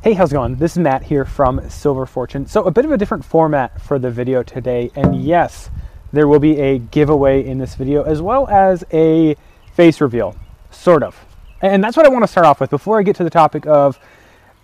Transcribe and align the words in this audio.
Hey, 0.00 0.12
how's 0.12 0.30
it 0.30 0.36
going? 0.36 0.54
This 0.54 0.74
is 0.74 0.78
Matt 0.78 1.02
here 1.02 1.24
from 1.24 1.68
Silver 1.68 2.06
Fortune. 2.06 2.46
So, 2.46 2.62
a 2.66 2.70
bit 2.70 2.84
of 2.84 2.92
a 2.92 2.96
different 2.96 3.24
format 3.24 3.82
for 3.82 3.98
the 3.98 4.12
video 4.12 4.44
today. 4.44 4.92
And 4.94 5.20
yes, 5.20 5.70
there 6.12 6.28
will 6.28 6.38
be 6.38 6.56
a 6.60 6.78
giveaway 6.78 7.44
in 7.44 7.58
this 7.58 7.74
video 7.74 8.04
as 8.04 8.22
well 8.22 8.46
as 8.46 8.84
a 8.92 9.34
face 9.74 10.00
reveal, 10.00 10.36
sort 10.70 11.02
of. 11.02 11.18
And 11.62 11.82
that's 11.82 11.96
what 11.96 12.06
I 12.06 12.10
want 12.10 12.22
to 12.22 12.28
start 12.28 12.46
off 12.46 12.60
with 12.60 12.70
before 12.70 13.00
I 13.00 13.02
get 13.02 13.16
to 13.16 13.24
the 13.24 13.28
topic 13.28 13.66
of 13.66 13.98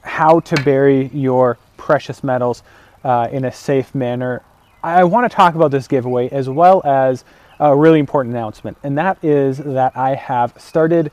how 0.02 0.38
to 0.38 0.62
bury 0.62 1.08
your 1.08 1.58
precious 1.78 2.22
metals 2.22 2.62
uh, 3.02 3.26
in 3.32 3.44
a 3.44 3.50
safe 3.50 3.92
manner. 3.92 4.40
I 4.84 5.02
want 5.02 5.28
to 5.28 5.34
talk 5.34 5.56
about 5.56 5.72
this 5.72 5.88
giveaway 5.88 6.28
as 6.28 6.48
well 6.48 6.80
as 6.84 7.24
a 7.58 7.74
really 7.74 7.98
important 7.98 8.36
announcement, 8.36 8.78
and 8.84 8.96
that 8.98 9.18
is 9.24 9.58
that 9.58 9.96
I 9.96 10.14
have 10.14 10.54
started 10.58 11.10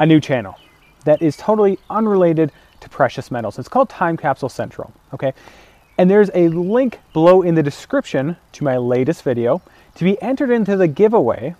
a 0.00 0.06
new 0.06 0.22
channel 0.22 0.56
that 1.04 1.20
is 1.20 1.36
totally 1.36 1.78
unrelated 1.90 2.50
to 2.80 2.88
precious 2.88 3.30
metals. 3.30 3.58
It's 3.58 3.68
called 3.68 3.88
Time 3.88 4.16
Capsule 4.16 4.48
Central, 4.48 4.92
okay? 5.12 5.34
And 5.96 6.08
there's 6.10 6.30
a 6.34 6.48
link 6.48 7.00
below 7.12 7.42
in 7.42 7.54
the 7.54 7.62
description 7.62 8.36
to 8.52 8.64
my 8.64 8.76
latest 8.76 9.22
video. 9.22 9.60
To 9.96 10.04
be 10.04 10.20
entered 10.22 10.50
into 10.50 10.76
the 10.76 10.86
giveaway, 10.86 11.56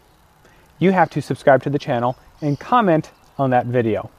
you 0.79 0.93
have 0.93 1.11
to 1.11 1.21
subscribe 1.21 1.63
to 1.65 1.71
the 1.71 1.79
channel 1.79 2.17
and 2.41 2.59
comment 2.59 3.11
on 3.37 3.51
that 3.51 3.67
video. 3.67 4.11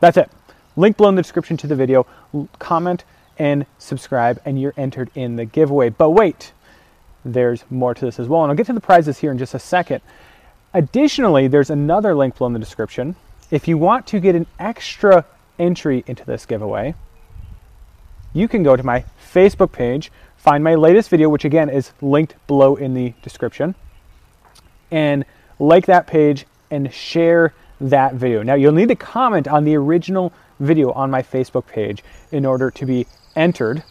That's 0.00 0.18
it. 0.18 0.30
Link 0.76 0.98
below 0.98 1.08
in 1.08 1.14
the 1.14 1.22
description 1.22 1.56
to 1.58 1.66
the 1.66 1.74
video. 1.74 2.06
Comment 2.58 3.02
and 3.38 3.64
subscribe, 3.78 4.40
and 4.44 4.60
you're 4.60 4.74
entered 4.76 5.10
in 5.14 5.36
the 5.36 5.46
giveaway. 5.46 5.88
But 5.88 6.10
wait, 6.10 6.52
there's 7.24 7.64
more 7.70 7.94
to 7.94 8.04
this 8.04 8.20
as 8.20 8.28
well. 8.28 8.42
And 8.42 8.50
I'll 8.50 8.56
get 8.56 8.66
to 8.66 8.74
the 8.74 8.80
prizes 8.80 9.18
here 9.18 9.30
in 9.30 9.38
just 9.38 9.54
a 9.54 9.58
second. 9.58 10.02
Additionally, 10.74 11.48
there's 11.48 11.70
another 11.70 12.14
link 12.14 12.36
below 12.36 12.48
in 12.48 12.52
the 12.52 12.58
description. 12.58 13.16
If 13.50 13.68
you 13.68 13.78
want 13.78 14.06
to 14.08 14.20
get 14.20 14.34
an 14.34 14.46
extra 14.58 15.24
entry 15.58 16.04
into 16.06 16.24
this 16.24 16.46
giveaway, 16.46 16.94
you 18.32 18.48
can 18.48 18.62
go 18.62 18.76
to 18.76 18.82
my 18.82 19.04
Facebook 19.32 19.72
page, 19.72 20.12
find 20.36 20.62
my 20.62 20.74
latest 20.74 21.08
video, 21.08 21.28
which 21.28 21.44
again 21.44 21.68
is 21.68 21.92
linked 22.00 22.34
below 22.46 22.76
in 22.76 22.94
the 22.94 23.14
description, 23.22 23.74
and 24.90 25.24
like 25.58 25.86
that 25.86 26.06
page 26.06 26.46
and 26.70 26.92
share 26.92 27.54
that 27.80 28.14
video. 28.14 28.42
Now, 28.42 28.54
you'll 28.54 28.72
need 28.72 28.88
to 28.88 28.96
comment 28.96 29.48
on 29.48 29.64
the 29.64 29.76
original 29.76 30.32
video 30.60 30.92
on 30.92 31.10
my 31.10 31.22
Facebook 31.22 31.66
page 31.66 32.02
in 32.32 32.44
order 32.44 32.70
to 32.70 32.86
be 32.86 33.06
entered. 33.34 33.82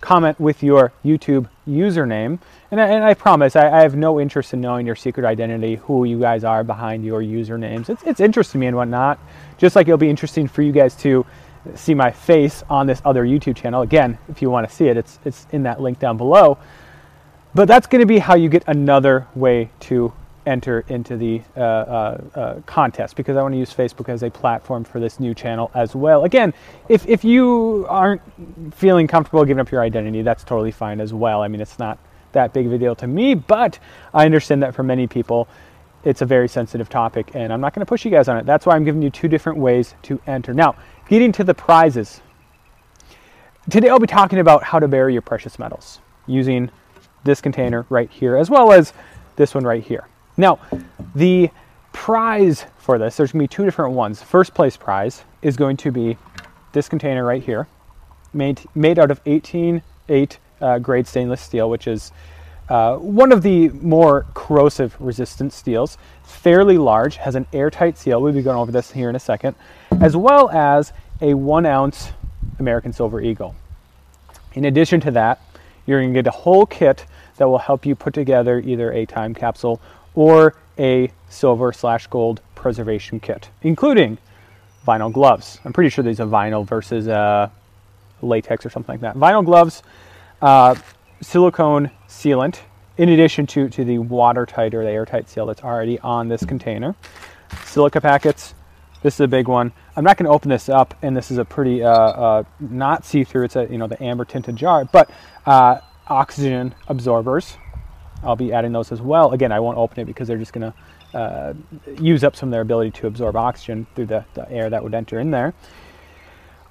Comment 0.00 0.38
with 0.38 0.62
your 0.62 0.92
YouTube 1.04 1.48
username. 1.66 2.38
And 2.70 2.80
I, 2.80 2.88
and 2.88 3.04
I 3.04 3.14
promise, 3.14 3.56
I, 3.56 3.70
I, 3.70 3.82
have 3.82 3.96
no 3.96 4.20
interest 4.20 4.52
in 4.52 4.60
knowing 4.60 4.86
your 4.86 4.96
secret 4.96 5.24
identity, 5.24 5.76
who 5.76 6.04
you 6.04 6.20
guys 6.20 6.44
are 6.44 6.62
behind 6.62 7.04
your 7.04 7.20
usernames. 7.22 7.88
It's, 7.88 8.02
it's 8.02 8.20
interesting 8.20 8.58
to 8.58 8.60
me 8.60 8.66
and 8.66 8.76
whatnot. 8.76 9.18
Just 9.58 9.76
like 9.76 9.86
it'll 9.86 9.98
be 9.98 10.10
interesting 10.10 10.46
for 10.46 10.62
you 10.62 10.72
guys 10.72 10.94
to 10.96 11.24
see 11.74 11.94
my 11.94 12.10
face 12.10 12.62
on 12.68 12.86
this 12.86 13.00
other 13.04 13.24
YouTube 13.24 13.56
channel. 13.56 13.82
Again, 13.82 14.18
if 14.28 14.42
you 14.42 14.50
want 14.50 14.68
to 14.68 14.74
see 14.74 14.88
it, 14.88 14.96
it's, 14.96 15.18
it's 15.24 15.46
in 15.52 15.62
that 15.62 15.80
link 15.80 15.98
down 15.98 16.16
below. 16.16 16.58
But 17.54 17.68
that's 17.68 17.86
going 17.86 18.00
to 18.00 18.06
be 18.06 18.18
how 18.18 18.34
you 18.34 18.48
get 18.48 18.64
another 18.66 19.26
way 19.34 19.70
to 19.80 20.12
enter 20.46 20.84
into 20.88 21.16
the 21.16 21.42
uh, 21.56 21.60
uh, 21.60 22.24
uh, 22.34 22.60
contest 22.66 23.16
because 23.16 23.36
I 23.36 23.42
want 23.42 23.54
to 23.54 23.58
use 23.58 23.72
Facebook 23.72 24.08
as 24.08 24.22
a 24.22 24.30
platform 24.30 24.84
for 24.84 25.00
this 25.00 25.18
new 25.18 25.34
channel 25.34 25.70
as 25.74 25.94
well. 25.94 26.24
Again, 26.24 26.52
if, 26.88 27.06
if 27.08 27.24
you 27.24 27.86
aren't 27.88 28.22
feeling 28.74 29.06
comfortable 29.06 29.44
giving 29.44 29.60
up 29.60 29.70
your 29.70 29.82
identity, 29.82 30.22
that's 30.22 30.44
totally 30.44 30.70
fine 30.70 31.00
as 31.00 31.12
well. 31.12 31.42
I 31.42 31.48
mean, 31.48 31.60
it's 31.60 31.78
not 31.78 31.98
that 32.32 32.52
big 32.52 32.66
of 32.66 32.72
a 32.72 32.78
deal 32.78 32.94
to 32.96 33.06
me, 33.06 33.34
but 33.34 33.78
I 34.12 34.24
understand 34.24 34.62
that 34.62 34.74
for 34.74 34.82
many 34.82 35.06
people, 35.06 35.48
it's 36.04 36.20
a 36.20 36.26
very 36.26 36.48
sensitive 36.48 36.88
topic, 36.88 37.30
and 37.34 37.52
I'm 37.52 37.60
not 37.60 37.72
going 37.72 37.80
to 37.80 37.86
push 37.88 38.04
you 38.04 38.10
guys 38.10 38.28
on 38.28 38.36
it. 38.36 38.44
That's 38.44 38.66
why 38.66 38.74
I'm 38.76 38.84
giving 38.84 39.00
you 39.00 39.10
two 39.10 39.28
different 39.28 39.58
ways 39.58 39.94
to 40.02 40.20
enter. 40.26 40.52
Now, 40.52 40.76
getting 41.08 41.32
to 41.32 41.44
the 41.44 41.54
prizes. 41.54 42.20
Today 43.70 43.88
I'll 43.88 43.98
be 43.98 44.06
talking 44.06 44.38
about 44.38 44.62
how 44.62 44.78
to 44.78 44.86
bury 44.86 45.14
your 45.14 45.22
precious 45.22 45.58
metals 45.58 46.00
using 46.26 46.70
this 47.24 47.40
container 47.40 47.86
right 47.88 48.10
here, 48.10 48.36
as 48.36 48.50
well 48.50 48.72
as 48.72 48.92
this 49.36 49.54
one 49.54 49.64
right 49.64 49.82
here. 49.82 50.06
Now, 50.36 50.58
the 51.14 51.50
prize 51.92 52.66
for 52.78 52.98
this, 52.98 53.16
there's 53.16 53.32
to 53.32 53.38
be 53.38 53.46
two 53.46 53.64
different 53.64 53.92
ones. 53.94 54.22
First 54.22 54.54
place 54.54 54.76
prize 54.76 55.24
is 55.42 55.56
going 55.56 55.76
to 55.78 55.92
be 55.92 56.16
this 56.72 56.88
container 56.88 57.24
right 57.24 57.42
here, 57.42 57.68
made, 58.32 58.60
made 58.74 58.98
out 58.98 59.10
of 59.10 59.22
18-8 59.24 59.82
uh, 60.60 60.78
grade 60.78 61.06
stainless 61.06 61.40
steel, 61.40 61.70
which 61.70 61.86
is 61.86 62.10
uh, 62.68 62.96
one 62.96 63.30
of 63.30 63.42
the 63.42 63.68
more 63.68 64.26
corrosive 64.34 64.96
resistant 64.98 65.52
steels, 65.52 65.98
fairly 66.24 66.78
large, 66.78 67.16
has 67.16 67.34
an 67.34 67.46
airtight 67.52 67.98
seal. 67.98 68.20
We'll 68.20 68.32
be 68.32 68.42
going 68.42 68.56
over 68.56 68.72
this 68.72 68.90
here 68.90 69.10
in 69.10 69.16
a 69.16 69.20
second, 69.20 69.54
as 70.00 70.16
well 70.16 70.50
as 70.50 70.92
a 71.20 71.34
one 71.34 71.66
ounce 71.66 72.10
American 72.58 72.92
Silver 72.92 73.20
Eagle. 73.20 73.54
In 74.54 74.64
addition 74.64 75.00
to 75.00 75.10
that, 75.12 75.40
you're 75.86 76.00
going 76.00 76.14
to 76.14 76.18
get 76.22 76.26
a 76.26 76.36
whole 76.36 76.64
kit 76.64 77.04
that 77.36 77.48
will 77.48 77.58
help 77.58 77.84
you 77.84 77.94
put 77.94 78.14
together 78.14 78.60
either 78.60 78.92
a 78.92 79.04
time 79.04 79.34
capsule 79.34 79.80
or 80.14 80.54
a 80.78 81.10
silver 81.28 81.72
slash 81.72 82.06
gold 82.06 82.40
preservation 82.54 83.20
kit, 83.20 83.48
including 83.62 84.18
vinyl 84.86 85.12
gloves. 85.12 85.58
I'm 85.64 85.72
pretty 85.72 85.90
sure 85.90 86.04
these 86.04 86.20
are 86.20 86.26
vinyl 86.26 86.66
versus 86.66 87.08
uh, 87.08 87.48
latex 88.22 88.66
or 88.66 88.70
something 88.70 88.94
like 88.94 89.00
that. 89.00 89.16
Vinyl 89.16 89.44
gloves, 89.44 89.82
uh, 90.42 90.74
silicone 91.20 91.90
sealant, 92.08 92.60
in 92.96 93.08
addition 93.08 93.46
to, 93.48 93.68
to 93.68 93.84
the 93.84 93.98
watertight 93.98 94.74
or 94.74 94.84
the 94.84 94.90
airtight 94.90 95.28
seal 95.28 95.46
that's 95.46 95.62
already 95.62 95.98
on 96.00 96.28
this 96.28 96.44
container. 96.44 96.94
Silica 97.64 98.00
packets, 98.00 98.54
this 99.02 99.14
is 99.14 99.20
a 99.20 99.28
big 99.28 99.48
one. 99.48 99.72
I'm 99.96 100.04
not 100.04 100.16
going 100.16 100.26
to 100.26 100.32
open 100.32 100.48
this 100.48 100.68
up, 100.68 100.94
and 101.02 101.16
this 101.16 101.30
is 101.30 101.38
a 101.38 101.44
pretty 101.44 101.82
uh, 101.82 101.90
uh, 101.90 102.44
not 102.60 103.04
see-through. 103.04 103.44
It's 103.44 103.56
a 103.56 103.66
you 103.70 103.78
know 103.78 103.86
the 103.86 104.02
amber 104.02 104.24
tinted 104.24 104.56
jar, 104.56 104.84
but 104.84 105.10
uh, 105.44 105.80
oxygen 106.06 106.74
absorbers. 106.88 107.56
I'll 108.22 108.36
be 108.36 108.52
adding 108.52 108.72
those 108.72 108.92
as 108.92 109.02
well. 109.02 109.32
Again, 109.32 109.52
I 109.52 109.60
won't 109.60 109.78
open 109.78 110.00
it 110.00 110.04
because 110.06 110.28
they're 110.28 110.38
just 110.38 110.52
going 110.52 110.72
to 110.72 111.18
uh, 111.18 111.54
use 112.00 112.24
up 112.24 112.36
some 112.36 112.48
of 112.48 112.52
their 112.52 112.62
ability 112.62 112.90
to 112.90 113.06
absorb 113.06 113.36
oxygen 113.36 113.86
through 113.94 114.06
the, 114.06 114.24
the 114.34 114.50
air 114.50 114.70
that 114.70 114.82
would 114.82 114.94
enter 114.94 115.20
in 115.20 115.30
there. 115.30 115.54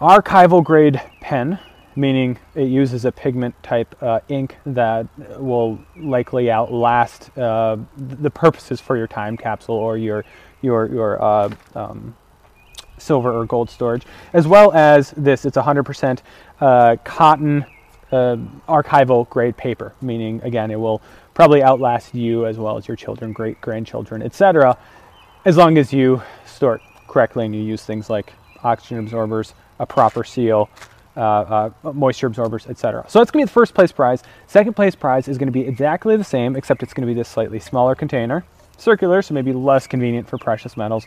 Archival 0.01 0.63
grade 0.63 1.01
pen, 1.21 1.59
meaning 1.95 2.37
it 2.55 2.65
uses 2.67 3.05
a 3.05 3.11
pigment 3.11 3.55
type 3.63 3.95
uh, 4.01 4.19
ink 4.27 4.57
that 4.65 5.07
will 5.39 5.79
likely 5.95 6.51
outlast 6.51 7.35
uh, 7.37 7.77
the 7.95 8.29
purposes 8.29 8.81
for 8.81 8.97
your 8.97 9.07
time 9.07 9.37
capsule 9.37 9.75
or 9.75 9.97
your 9.97 10.25
your 10.61 10.87
your 10.87 11.21
uh, 11.21 11.49
um, 11.75 12.15
silver 12.97 13.31
or 13.31 13.45
gold 13.45 13.69
storage, 13.69 14.03
as 14.33 14.47
well 14.47 14.71
as 14.73 15.11
this. 15.15 15.45
It's 15.45 15.57
100% 15.57 16.19
uh, 16.59 16.97
cotton 17.03 17.65
uh, 18.11 18.37
archival 18.67 19.29
grade 19.29 19.57
paper, 19.57 19.93
meaning 20.01 20.41
again 20.43 20.69
it 20.69 20.79
will 20.79 21.01
probably 21.33 21.63
outlast 21.63 22.13
you 22.13 22.45
as 22.45 22.57
well 22.57 22.77
as 22.77 22.87
your 22.87 22.97
children, 22.97 23.33
great 23.33 23.59
grandchildren, 23.61 24.21
etc. 24.21 24.77
As 25.45 25.57
long 25.57 25.77
as 25.77 25.91
you 25.91 26.21
store 26.45 26.75
it 26.75 26.81
correctly 27.07 27.45
and 27.45 27.55
you 27.55 27.61
use 27.61 27.83
things 27.83 28.09
like 28.09 28.33
oxygen 28.63 28.99
absorbers, 28.99 29.53
a 29.79 29.85
proper 29.85 30.23
seal, 30.23 30.69
uh, 31.15 31.71
uh, 31.83 31.93
moisture 31.93 32.27
absorbers, 32.27 32.65
etc. 32.67 33.05
So 33.07 33.19
that's 33.19 33.31
going 33.31 33.45
to 33.45 33.47
be 33.47 33.49
the 33.49 33.53
first 33.53 33.73
place 33.73 33.91
prize. 33.91 34.23
Second 34.47 34.75
place 34.75 34.95
prize 34.95 35.27
is 35.27 35.37
going 35.37 35.47
to 35.47 35.51
be 35.51 35.61
exactly 35.61 36.17
the 36.17 36.23
same, 36.23 36.55
except 36.55 36.81
it's 36.81 36.93
going 36.93 37.07
to 37.07 37.13
be 37.13 37.17
this 37.17 37.29
slightly 37.29 37.59
smaller 37.59 37.95
container, 37.95 38.43
circular, 38.77 39.21
so 39.21 39.33
maybe 39.33 39.53
less 39.53 39.85
convenient 39.85 40.27
for 40.27 40.37
precious 40.37 40.75
metals. 40.75 41.05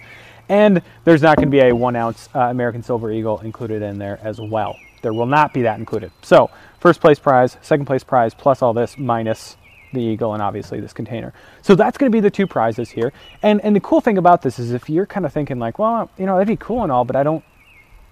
And 0.49 0.83
there's 1.05 1.23
not 1.23 1.37
going 1.37 1.49
to 1.49 1.51
be 1.51 1.61
a 1.61 1.75
one 1.75 1.97
ounce 1.97 2.29
uh, 2.35 2.41
American 2.41 2.83
Silver 2.83 3.11
Eagle 3.11 3.41
included 3.41 3.83
in 3.83 3.99
there 3.99 4.21
as 4.23 4.41
well. 4.41 4.77
There 5.03 5.13
will 5.13 5.27
not 5.27 5.53
be 5.53 5.63
that 5.63 5.79
included. 5.79 6.13
So 6.23 6.51
first 6.79 7.01
place 7.01 7.19
prize, 7.19 7.57
second 7.63 7.87
place 7.87 8.05
prize, 8.05 8.35
plus 8.35 8.63
all 8.63 8.73
this 8.73 8.97
minus 8.99 9.57
the 9.93 10.01
eagle 10.01 10.35
and 10.35 10.43
obviously 10.43 10.81
this 10.81 10.93
container. 10.93 11.33
So 11.63 11.75
that's 11.75 11.99
going 11.99 12.11
to 12.11 12.17
be 12.17 12.21
the 12.21 12.31
two 12.31 12.47
prizes 12.47 12.91
here. 12.91 13.13
And 13.43 13.61
and 13.63 13.75
the 13.75 13.81
cool 13.81 14.01
thing 14.01 14.19
about 14.19 14.43
this 14.43 14.59
is 14.59 14.73
if 14.73 14.89
you're 14.89 15.07
kind 15.07 15.27
of 15.27 15.33
thinking 15.33 15.59
like, 15.59 15.79
well, 15.79 16.11
you 16.19 16.27
know, 16.27 16.35
that'd 16.35 16.49
be 16.49 16.57
cool 16.57 16.83
and 16.83 16.93
all, 16.93 17.05
but 17.05 17.17
I 17.17 17.23
don't 17.23 17.45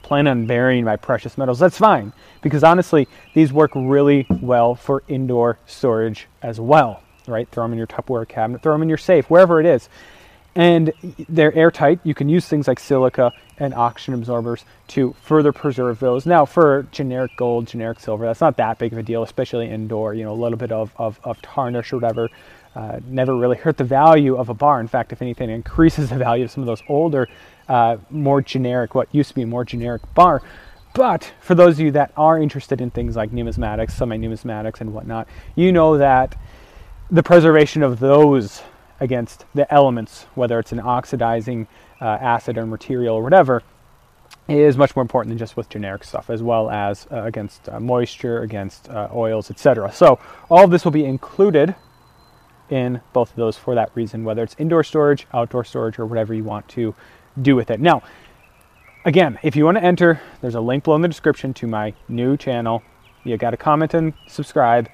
plan 0.03 0.27
on 0.27 0.47
burying 0.47 0.85
my 0.85 0.97
precious 0.97 1.37
metals, 1.37 1.59
that's 1.59 1.79
fine 1.79 2.13
because 2.43 2.63
honestly, 2.63 3.09
these 3.35 3.53
work 3.53 3.73
really 3.75 4.27
well 4.41 4.75
for 4.75 5.03
indoor 5.09 5.59
storage 5.67 6.29
as 6.43 6.61
well, 6.61 7.03
right? 7.27 7.49
Throw 7.49 7.65
them 7.65 7.73
in 7.73 7.79
your 7.79 7.87
Tupperware 7.87 8.29
cabinet, 8.29 8.63
throw 8.63 8.75
them 8.75 8.83
in 8.83 8.89
your 8.89 8.99
safe, 8.99 9.29
wherever 9.31 9.61
it 9.61 9.67
is. 9.67 9.89
And 10.57 10.93
they're 11.29 11.55
airtight. 11.55 12.01
You 12.05 12.15
can 12.15 12.29
use 12.29 12.47
things 12.47 12.69
like 12.69 12.79
silica 12.79 13.33
and 13.59 13.75
oxygen 13.75 14.15
absorbers 14.15 14.65
to 14.89 15.15
further 15.23 15.53
preserve 15.53 16.01
those. 16.01 16.27
Now, 16.27 16.45
for 16.45 16.87
generic 16.93 17.33
gold, 17.37 17.67
generic 17.67 18.01
silver, 18.01 18.25
that's 18.27 18.41
not 18.41 18.57
that 18.57 18.79
big 18.79 18.93
of 18.93 18.99
a 18.99 19.03
deal, 19.03 19.23
especially 19.23 19.71
indoor. 19.71 20.15
You 20.15 20.25
know, 20.25 20.33
a 20.33 20.35
little 20.35 20.59
bit 20.59 20.73
of, 20.73 20.93
of, 20.97 21.19
of 21.25 21.41
tarnish 21.43 21.93
or 21.93 21.97
whatever 21.97 22.29
uh, 22.77 22.99
never 23.07 23.37
really 23.37 23.57
hurt 23.57 23.77
the 23.77 23.85
value 23.85 24.37
of 24.37 24.49
a 24.49 24.55
bar. 24.55 24.81
In 24.81 24.89
fact, 24.89 25.13
if 25.13 25.23
anything, 25.23 25.51
increases 25.51 26.09
the 26.11 26.17
value 26.17 26.45
of 26.45 26.51
some 26.51 26.63
of 26.63 26.67
those 26.67 26.83
older, 26.89 27.29
uh, 27.69 27.97
more 28.11 28.43
generic, 28.43 28.95
what 28.95 29.13
used 29.15 29.31
to 29.31 29.35
be 29.35 29.43
a 29.43 29.47
more 29.47 29.65
generic 29.65 30.03
bar. 30.15 30.43
But 30.93 31.33
for 31.41 31.55
those 31.55 31.75
of 31.75 31.81
you 31.81 31.91
that 31.93 32.13
are 32.17 32.39
interested 32.39 32.81
in 32.81 32.91
things 32.91 33.17
like 33.17 33.31
numismatics, 33.31 33.93
semi-numismatics, 33.93 34.81
and 34.81 34.93
whatnot, 34.93 35.29
you 35.57 35.73
know 35.73 35.99
that 35.99 36.37
the 37.11 37.23
preservation 37.23 37.83
of 37.83 37.99
those 37.99 38.63
against 39.01 39.45
the 39.55 39.73
elements, 39.73 40.27
whether 40.35 40.59
it's 40.59 40.73
an 40.73 40.81
oxidizing 40.81 41.67
uh, 42.01 42.05
acid 42.05 42.59
or 42.59 42.67
material 42.67 43.17
or 43.17 43.23
whatever, 43.23 43.63
is 44.49 44.77
much 44.77 44.95
more 44.95 45.03
important 45.03 45.31
than 45.31 45.39
just 45.39 45.57
with 45.57 45.69
generic 45.69 46.05
stuff, 46.05 46.29
as 46.29 46.43
well 46.43 46.71
as 46.71 47.07
uh, 47.11 47.23
against 47.23 47.69
uh, 47.69 47.81
moisture, 47.81 48.43
against 48.43 48.89
uh, 48.91 49.09
oils, 49.15 49.51
etc. 49.51 49.91
So 49.93 50.19
all 50.51 50.65
of 50.65 50.71
this 50.71 50.85
will 50.85 50.93
be 50.93 51.05
included 51.05 51.75
in 52.71 53.01
both 53.13 53.31
of 53.31 53.37
those 53.37 53.57
for 53.57 53.75
that 53.75 53.91
reason, 53.95 54.25
whether 54.25 54.43
it's 54.43 54.55
indoor 54.59 54.85
storage, 54.85 55.27
outdoor 55.33 55.65
storage, 55.65 55.99
or 55.99 56.07
whatever 56.07 56.35
you 56.35 56.45
want 56.45 56.69
to 56.69 56.95
do 57.41 57.57
with 57.57 57.71
it. 57.71 57.81
Now, 57.81 58.03
again, 59.05 59.39
if 59.43 59.57
you 59.57 59.65
want 59.65 59.79
to 59.79 59.85
enter, 59.85 60.21
there's 60.41 60.55
a 60.55 60.61
link 60.61 60.85
below 60.85 60.97
in 60.97 61.03
the 61.03 61.09
description 61.09 61.55
to 61.55 61.67
my 61.67 61.95
new 62.09 62.37
channel. 62.37 62.83
You 63.25 63.37
got 63.37 63.51
to 63.51 63.57
comment 63.57 63.95
and 63.95 64.13
subscribe 64.29 64.89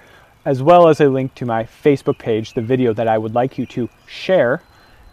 as 0.45 0.63
well 0.63 0.89
as 0.89 1.01
a 1.01 1.09
link 1.09 1.35
to 1.37 1.47
my 1.47 1.65
Facebook 1.65 2.19
page, 2.19 2.55
the 2.55 2.63
video 2.63 2.93
that 2.95 3.09
I 3.09 3.19
would 3.19 3.35
like 3.35 3.59
you 3.59 3.67
to 3.67 3.89
share, 4.07 4.63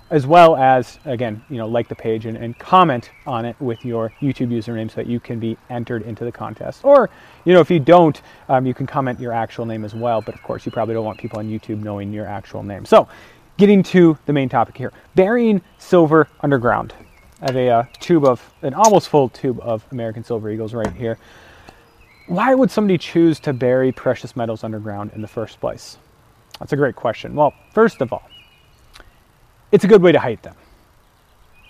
as 0.09 0.25
well 0.25 0.55
as, 0.55 0.99
again, 1.03 1.43
you 1.49 1.57
know, 1.57 1.67
like 1.67 1.89
the 1.89 1.95
page 1.95 2.25
and, 2.25 2.37
and 2.37 2.57
comment 2.57 3.11
on 3.25 3.43
it 3.43 3.59
with 3.59 3.83
your 3.83 4.13
YouTube 4.21 4.49
username 4.49 4.89
so 4.89 4.95
that 4.95 5.07
you 5.07 5.19
can 5.19 5.37
be 5.37 5.57
entered 5.69 6.03
into 6.03 6.23
the 6.23 6.31
contest. 6.31 6.85
Or, 6.85 7.09
you 7.43 7.53
know, 7.53 7.59
if 7.59 7.69
you 7.69 7.79
don't, 7.79 8.21
um, 8.47 8.65
you 8.65 8.73
can 8.73 8.87
comment 8.87 9.19
your 9.19 9.33
actual 9.33 9.65
name 9.65 9.83
as 9.83 9.93
well, 9.93 10.21
but 10.21 10.33
of 10.33 10.41
course 10.43 10.65
you 10.65 10.71
probably 10.71 10.93
don't 10.93 11.03
want 11.03 11.17
people 11.17 11.39
on 11.39 11.47
YouTube 11.47 11.83
knowing 11.83 12.13
your 12.13 12.25
actual 12.25 12.63
name. 12.63 12.85
So, 12.85 13.09
getting 13.57 13.83
to 13.83 14.17
the 14.27 14.33
main 14.33 14.47
topic 14.47 14.77
here, 14.77 14.93
burying 15.15 15.61
silver 15.77 16.27
underground. 16.41 16.93
I 17.41 17.45
have 17.47 17.55
a 17.55 17.69
uh, 17.69 17.83
tube 17.99 18.23
of, 18.23 18.41
an 18.61 18.73
almost 18.73 19.09
full 19.09 19.29
tube 19.29 19.59
of 19.61 19.85
American 19.91 20.23
Silver 20.23 20.49
Eagles 20.49 20.73
right 20.73 20.91
here 20.93 21.17
why 22.27 22.53
would 22.53 22.69
somebody 22.69 22.97
choose 22.97 23.39
to 23.41 23.53
bury 23.53 23.91
precious 23.91 24.35
metals 24.35 24.63
underground 24.63 25.11
in 25.15 25.21
the 25.21 25.27
first 25.27 25.59
place? 25.59 25.97
That's 26.59 26.73
a 26.73 26.75
great 26.75 26.95
question. 26.95 27.35
Well, 27.35 27.53
first 27.73 28.01
of 28.01 28.11
all, 28.11 28.29
it's 29.71 29.83
a 29.83 29.87
good 29.87 30.01
way 30.01 30.11
to 30.11 30.19
hide 30.19 30.43
them, 30.43 30.55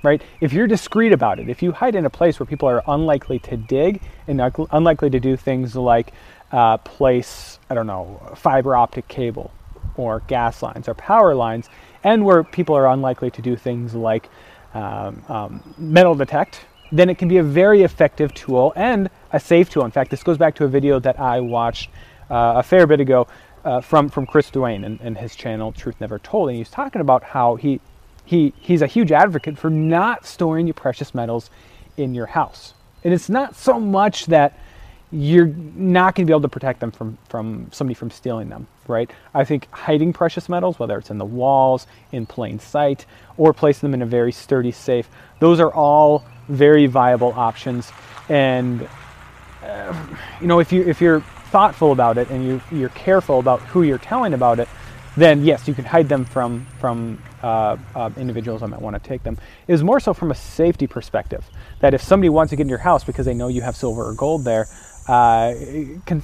right? 0.04 0.21
If 0.42 0.54
you're 0.54 0.68
discreet 0.68 1.13
about 1.13 1.39
it, 1.39 1.50
if 1.50 1.62
you 1.62 1.71
hide 1.71 1.95
in 1.95 2.06
a 2.06 2.09
place 2.09 2.39
where 2.39 2.48
people 2.48 2.69
are 2.69 2.83
unlikely 2.88 3.39
to 3.39 3.57
dig 3.57 4.01
and 4.27 4.42
unlikely 4.71 5.09
to 5.12 5.19
do 5.19 5.36
things 5.36 5.75
like 5.75 6.13
uh, 6.51 6.77
place, 6.77 7.59
I 7.69 7.74
don't 7.74 7.88
know, 7.88 8.33
fiber 8.36 8.75
optic 8.75 9.07
cable 9.07 9.51
or 9.95 10.21
gas 10.27 10.62
lines 10.62 10.88
or 10.88 10.94
power 10.94 11.36
lines, 11.36 11.69
and 12.04 12.24
where 12.24 12.44
people 12.44 12.75
are 12.75 12.88
unlikely 12.88 13.31
to 13.31 13.42
do 13.42 13.56
things 13.56 13.94
like 13.94 14.30
um, 14.74 15.24
um, 15.27 15.75
metal 15.77 16.15
detect, 16.15 16.62
then 16.92 17.09
it 17.09 17.18
can 17.18 17.27
be 17.27 17.38
a 17.38 17.44
very 17.44 17.83
effective 17.83 18.33
tool 18.33 18.74
and 18.75 19.09
a 19.31 19.39
safe 19.39 19.69
tool. 19.69 19.85
In 19.85 19.91
fact, 19.91 20.12
this 20.12 20.24
goes 20.24 20.38
back 20.38 20.56
to 20.56 20.65
a 20.65 20.68
video 20.68 21.00
that 21.00 21.19
I 21.19 21.39
watched 21.39 21.89
uh, 22.29 22.53
a 22.57 22.63
fair 22.63 22.88
bit 22.88 23.00
ago 23.00 23.27
uh, 23.63 23.81
from, 23.81 24.09
from 24.09 24.25
Chris 24.25 24.50
Duane 24.50 24.83
and, 24.83 25.00
and, 25.01 25.18
his 25.18 25.35
channel 25.35 25.71
Truth 25.71 26.00
Never 26.00 26.19
Told. 26.19 26.50
And 26.50 26.57
he's 26.57 26.69
talking 26.69 27.01
about 27.01 27.24
how 27.24 27.56
he, 27.56 27.81
he, 28.25 28.53
he's 28.59 28.81
a 28.81 28.88
huge 28.88 29.12
advocate 29.12 29.57
for 29.57 29.69
not 29.69 30.25
storing 30.25 30.68
your 30.68 30.74
precious 30.74 31.13
metals 31.13 31.50
in 31.97 32.13
your 32.13 32.27
house. 32.27 32.74
And 33.03 33.13
it's 33.13 33.29
not 33.29 33.56
so 33.56 33.79
much 33.79 34.27
that 34.27 34.57
you're 35.12 35.47
not 35.47 36.15
going 36.15 36.25
to 36.25 36.30
be 36.30 36.33
able 36.33 36.41
to 36.41 36.50
protect 36.50 36.80
them 36.80 36.91
from, 36.91 37.18
from 37.30 37.69
somebody 37.71 37.94
from 37.94 38.12
stealing 38.12 38.50
them, 38.50 38.68
right? 38.88 39.09
I 39.33 39.45
think 39.45 39.71
hiding 39.71 40.12
precious 40.12 40.50
metals, 40.50 40.80
whether 40.80 40.97
it's 40.97 41.09
in 41.09 41.18
the 41.18 41.25
walls, 41.25 41.88
in 42.12 42.25
plain 42.25 42.59
sight, 42.59 43.06
or 43.38 43.53
placing 43.53 43.88
them 43.88 43.94
in 43.94 44.01
a 44.01 44.06
very 44.06 44.33
sturdy 44.33 44.71
safe, 44.71 45.09
those 45.39 45.59
are 45.59 45.73
all 45.73 46.25
very 46.50 46.88
viable 46.88 47.33
options. 47.38 47.91
And 48.27 48.88
you 50.42 50.48
know, 50.48 50.60
if 50.60 50.72
you 50.72 50.84
if 50.84 51.02
you're 51.02 51.22
thoughtful 51.52 51.92
about 51.92 52.18
it 52.18 52.30
and 52.30 52.46
you 52.46 52.62
you're 52.72 52.90
careful 52.90 53.40
about 53.40 53.62
who 53.62 53.84
you're 53.84 53.98
telling 53.98 54.34
about 54.34 54.60
it, 54.60 54.68
then 55.16 55.44
yes, 55.44 55.68
you 55.68 55.74
can 55.74 55.86
hide 55.86 56.10
them 56.10 56.25
from 56.25 56.66
from 56.80 57.22
uh, 57.44 57.78
uh, 57.96 58.10
individuals 58.18 58.62
that 58.62 58.68
might 58.68 58.81
want 58.81 59.02
to 59.02 59.08
take 59.08 59.24
them. 59.24 59.38
It 59.68 59.74
is 59.74 59.84
more 59.84 60.00
so 60.00 60.14
from 60.14 60.31
a 60.31 60.36
safety 60.36 60.88
perspective 60.88 61.50
that 61.80 61.94
if 61.94 62.02
somebody 62.02 62.30
wants 62.30 62.50
to 62.52 62.56
get 62.56 62.64
in 62.64 62.69
your 62.69 62.78
house 62.80 63.04
because 63.04 63.25
they 63.25 63.34
know 63.34 63.48
you 63.48 63.62
have 63.62 63.75
silver 63.75 64.08
or 64.08 64.14
gold 64.14 64.44
there, 64.44 64.68
uh, 65.08 65.54
con- 66.06 66.24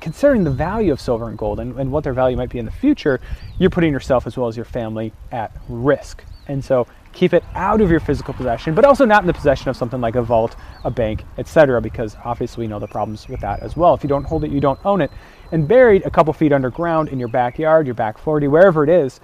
considering 0.00 0.44
the 0.44 0.50
value 0.50 0.92
of 0.92 1.00
silver 1.00 1.28
and 1.28 1.38
gold 1.38 1.60
and, 1.60 1.78
and 1.78 1.90
what 1.90 2.04
their 2.04 2.12
value 2.12 2.36
might 2.36 2.50
be 2.50 2.58
in 2.58 2.64
the 2.64 2.70
future, 2.70 3.20
you're 3.58 3.70
putting 3.70 3.92
yourself 3.92 4.26
as 4.26 4.36
well 4.36 4.48
as 4.48 4.56
your 4.56 4.64
family 4.64 5.12
at 5.32 5.52
risk. 5.68 6.24
And 6.50 6.64
so 6.64 6.86
keep 7.12 7.32
it 7.32 7.44
out 7.54 7.80
of 7.80 7.90
your 7.90 8.00
physical 8.00 8.34
possession, 8.34 8.74
but 8.74 8.84
also 8.84 9.04
not 9.04 9.22
in 9.22 9.26
the 9.26 9.32
possession 9.32 9.68
of 9.68 9.76
something 9.76 10.00
like 10.00 10.16
a 10.16 10.22
vault, 10.22 10.56
a 10.84 10.90
bank, 10.90 11.24
etc., 11.38 11.80
because 11.80 12.16
obviously 12.24 12.64
we 12.64 12.68
know 12.68 12.78
the 12.78 12.88
problems 12.88 13.28
with 13.28 13.40
that 13.40 13.60
as 13.60 13.76
well. 13.76 13.94
If 13.94 14.02
you 14.02 14.08
don't 14.08 14.24
hold 14.24 14.44
it, 14.44 14.50
you 14.50 14.60
don't 14.60 14.78
own 14.84 15.00
it. 15.00 15.10
And 15.52 15.66
buried 15.66 16.04
a 16.04 16.10
couple 16.10 16.32
feet 16.32 16.52
underground 16.52 17.08
in 17.08 17.18
your 17.18 17.28
backyard, 17.28 17.86
your 17.86 17.94
back 17.94 18.18
40, 18.18 18.48
wherever 18.48 18.84
it 18.84 18.90
is, 18.90 19.20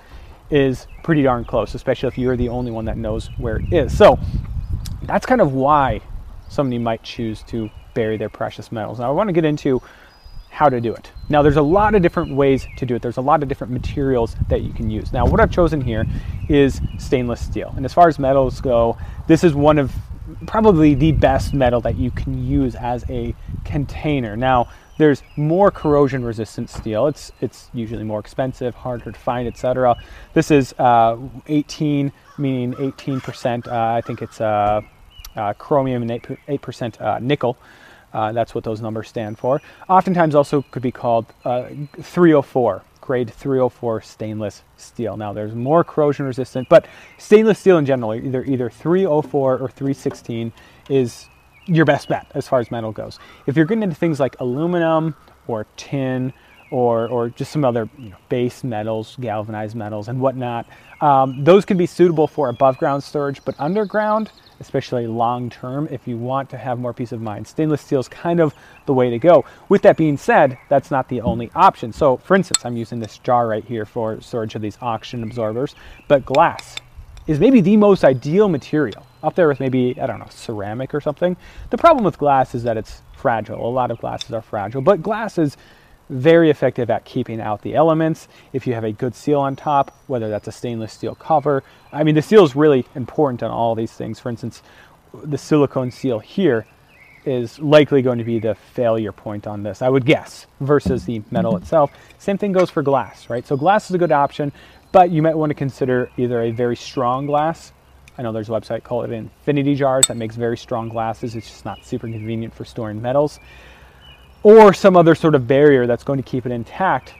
is 0.50 0.86
pretty 1.02 1.22
darn 1.22 1.44
close, 1.44 1.74
especially 1.74 2.08
if 2.08 2.18
you're 2.18 2.36
the 2.36 2.48
only 2.48 2.70
one 2.70 2.84
that 2.84 2.96
knows 2.96 3.28
where 3.38 3.56
it 3.56 3.72
is. 3.72 3.96
So 3.96 4.18
that's 5.02 5.26
kind 5.26 5.40
of 5.40 5.52
why 5.52 6.00
somebody 6.48 6.78
might 6.78 7.02
choose 7.02 7.42
to 7.44 7.68
bury 7.94 8.16
their 8.16 8.28
precious 8.28 8.70
metals. 8.70 9.00
Now 9.00 9.08
I 9.08 9.12
want 9.12 9.28
to 9.28 9.32
get 9.32 9.44
into 9.44 9.82
how 10.56 10.70
to 10.70 10.80
do 10.80 10.94
it. 10.94 11.12
Now 11.28 11.42
there's 11.42 11.58
a 11.58 11.62
lot 11.78 11.94
of 11.94 12.00
different 12.00 12.34
ways 12.34 12.66
to 12.78 12.86
do 12.86 12.94
it. 12.94 13.02
There's 13.02 13.18
a 13.18 13.20
lot 13.20 13.42
of 13.42 13.48
different 13.50 13.74
materials 13.74 14.34
that 14.48 14.62
you 14.62 14.72
can 14.72 14.88
use. 14.88 15.12
Now 15.12 15.26
what 15.26 15.38
I've 15.38 15.50
chosen 15.50 15.82
here 15.82 16.06
is 16.48 16.80
stainless 16.98 17.44
steel. 17.44 17.74
And 17.76 17.84
as 17.84 17.92
far 17.92 18.08
as 18.08 18.18
metals 18.18 18.58
go, 18.62 18.96
this 19.26 19.44
is 19.44 19.52
one 19.52 19.78
of 19.78 19.92
probably 20.46 20.94
the 20.94 21.12
best 21.12 21.52
metal 21.52 21.82
that 21.82 21.96
you 21.96 22.10
can 22.10 22.42
use 22.42 22.74
as 22.74 23.04
a 23.10 23.34
container. 23.66 24.34
Now 24.34 24.70
there's 24.96 25.22
more 25.36 25.70
corrosion 25.70 26.24
resistant 26.24 26.70
steel. 26.70 27.06
It's 27.06 27.32
it's 27.42 27.68
usually 27.74 28.04
more 28.04 28.20
expensive, 28.20 28.74
harder 28.74 29.12
to 29.12 29.18
find, 29.18 29.46
etc. 29.46 29.94
This 30.32 30.50
is 30.50 30.72
uh, 30.78 31.18
18, 31.48 32.10
meaning 32.38 32.72
18%. 32.72 33.68
Uh, 33.68 33.94
I 33.94 34.00
think 34.00 34.22
it's 34.22 34.40
uh, 34.40 34.80
uh 35.36 35.52
chromium 35.52 36.00
and 36.00 36.38
8, 36.48 36.62
percent 36.62 36.98
uh, 36.98 37.18
nickel. 37.18 37.58
Uh, 38.12 38.32
that's 38.32 38.54
what 38.54 38.64
those 38.64 38.80
numbers 38.80 39.08
stand 39.08 39.38
for. 39.38 39.60
Oftentimes 39.88 40.34
also 40.34 40.62
could 40.70 40.82
be 40.82 40.92
called 40.92 41.26
uh, 41.44 41.68
304, 42.00 42.82
grade 43.00 43.30
304 43.30 44.00
stainless 44.00 44.62
steel. 44.76 45.16
Now 45.16 45.32
there's 45.32 45.54
more 45.54 45.84
corrosion 45.84 46.26
resistant, 46.26 46.68
but 46.68 46.86
stainless 47.18 47.58
steel 47.58 47.78
in 47.78 47.86
general, 47.86 48.14
either 48.14 48.44
either 48.44 48.70
304 48.70 49.58
or 49.58 49.68
316 49.68 50.52
is 50.88 51.28
your 51.66 51.84
best 51.84 52.08
bet 52.08 52.26
as 52.34 52.48
far 52.48 52.60
as 52.60 52.70
metal 52.70 52.92
goes. 52.92 53.18
If 53.46 53.56
you're 53.56 53.66
getting 53.66 53.82
into 53.82 53.96
things 53.96 54.20
like 54.20 54.36
aluminum 54.40 55.14
or 55.46 55.66
tin 55.76 56.32
or, 56.70 57.08
or 57.08 57.28
just 57.28 57.52
some 57.52 57.64
other 57.64 57.88
you 57.98 58.10
know, 58.10 58.16
base 58.28 58.64
metals, 58.64 59.16
galvanized 59.20 59.76
metals, 59.76 60.08
and 60.08 60.20
whatnot, 60.20 60.66
um, 61.00 61.44
those 61.44 61.64
can 61.64 61.76
be 61.76 61.86
suitable 61.86 62.26
for 62.26 62.48
above 62.48 62.78
ground 62.78 63.02
storage, 63.02 63.44
but 63.44 63.54
underground, 63.58 64.30
especially 64.60 65.06
long 65.06 65.50
term, 65.50 65.88
if 65.90 66.06
you 66.08 66.16
want 66.16 66.50
to 66.50 66.56
have 66.56 66.78
more 66.78 66.92
peace 66.92 67.12
of 67.12 67.20
mind. 67.20 67.46
Stainless 67.46 67.82
steel 67.82 68.00
is 68.00 68.08
kind 68.08 68.40
of 68.40 68.54
the 68.86 68.94
way 68.94 69.10
to 69.10 69.18
go. 69.18 69.44
With 69.68 69.82
that 69.82 69.96
being 69.96 70.16
said, 70.16 70.58
that's 70.68 70.90
not 70.90 71.08
the 71.08 71.20
only 71.20 71.50
option. 71.54 71.92
So, 71.92 72.16
for 72.16 72.34
instance, 72.34 72.64
I'm 72.64 72.76
using 72.76 73.00
this 73.00 73.18
jar 73.18 73.46
right 73.46 73.64
here 73.64 73.84
for 73.84 74.20
storage 74.20 74.54
of 74.54 74.62
these 74.62 74.78
oxygen 74.80 75.22
absorbers, 75.22 75.74
but 76.08 76.24
glass 76.24 76.76
is 77.26 77.40
maybe 77.40 77.60
the 77.60 77.76
most 77.76 78.04
ideal 78.04 78.48
material 78.48 79.04
up 79.22 79.34
there 79.34 79.48
with 79.48 79.60
maybe, 79.60 80.00
I 80.00 80.06
don't 80.06 80.20
know, 80.20 80.28
ceramic 80.30 80.94
or 80.94 81.00
something. 81.00 81.36
The 81.70 81.78
problem 81.78 82.04
with 82.04 82.18
glass 82.18 82.54
is 82.54 82.62
that 82.62 82.76
it's 82.76 83.02
fragile. 83.16 83.66
A 83.66 83.68
lot 83.68 83.90
of 83.90 83.98
glasses 83.98 84.30
are 84.32 84.42
fragile, 84.42 84.80
but 84.80 85.02
glass 85.02 85.36
is 85.38 85.56
very 86.08 86.50
effective 86.50 86.90
at 86.90 87.04
keeping 87.04 87.40
out 87.40 87.62
the 87.62 87.74
elements. 87.74 88.28
If 88.52 88.66
you 88.66 88.74
have 88.74 88.84
a 88.84 88.92
good 88.92 89.14
seal 89.14 89.40
on 89.40 89.56
top, 89.56 89.96
whether 90.06 90.28
that's 90.28 90.48
a 90.48 90.52
stainless 90.52 90.92
steel 90.92 91.14
cover, 91.14 91.62
I 91.92 92.04
mean, 92.04 92.14
the 92.14 92.22
seal 92.22 92.44
is 92.44 92.54
really 92.54 92.86
important 92.94 93.42
on 93.42 93.50
all 93.50 93.74
these 93.74 93.92
things. 93.92 94.20
For 94.20 94.28
instance, 94.28 94.62
the 95.12 95.38
silicone 95.38 95.90
seal 95.90 96.18
here 96.18 96.66
is 97.24 97.58
likely 97.58 98.02
going 98.02 98.18
to 98.18 98.24
be 98.24 98.38
the 98.38 98.54
failure 98.54 99.10
point 99.10 99.46
on 99.46 99.64
this, 99.64 99.82
I 99.82 99.88
would 99.88 100.06
guess, 100.06 100.46
versus 100.60 101.04
the 101.04 101.22
metal 101.30 101.56
itself. 101.56 101.90
Same 102.18 102.38
thing 102.38 102.52
goes 102.52 102.70
for 102.70 102.82
glass, 102.82 103.28
right? 103.28 103.44
So 103.44 103.56
glass 103.56 103.90
is 103.90 103.94
a 103.94 103.98
good 103.98 104.12
option, 104.12 104.52
but 104.92 105.10
you 105.10 105.22
might 105.22 105.36
want 105.36 105.50
to 105.50 105.54
consider 105.54 106.10
either 106.16 106.42
a 106.42 106.52
very 106.52 106.76
strong 106.76 107.26
glass. 107.26 107.72
I 108.16 108.22
know 108.22 108.32
there's 108.32 108.48
a 108.48 108.52
website 108.52 108.84
called 108.84 109.10
Infinity 109.10 109.74
Jars 109.74 110.06
that 110.06 110.16
makes 110.16 110.36
very 110.36 110.56
strong 110.56 110.88
glasses. 110.88 111.34
It's 111.34 111.48
just 111.48 111.64
not 111.64 111.84
super 111.84 112.08
convenient 112.08 112.54
for 112.54 112.64
storing 112.64 113.02
metals 113.02 113.40
or 114.46 114.72
some 114.72 114.96
other 114.96 115.14
sort 115.14 115.34
of 115.34 115.46
barrier 115.48 115.86
that's 115.86 116.04
going 116.04 116.18
to 116.18 116.22
keep 116.22 116.46
it 116.46 116.52
intact 116.52 117.14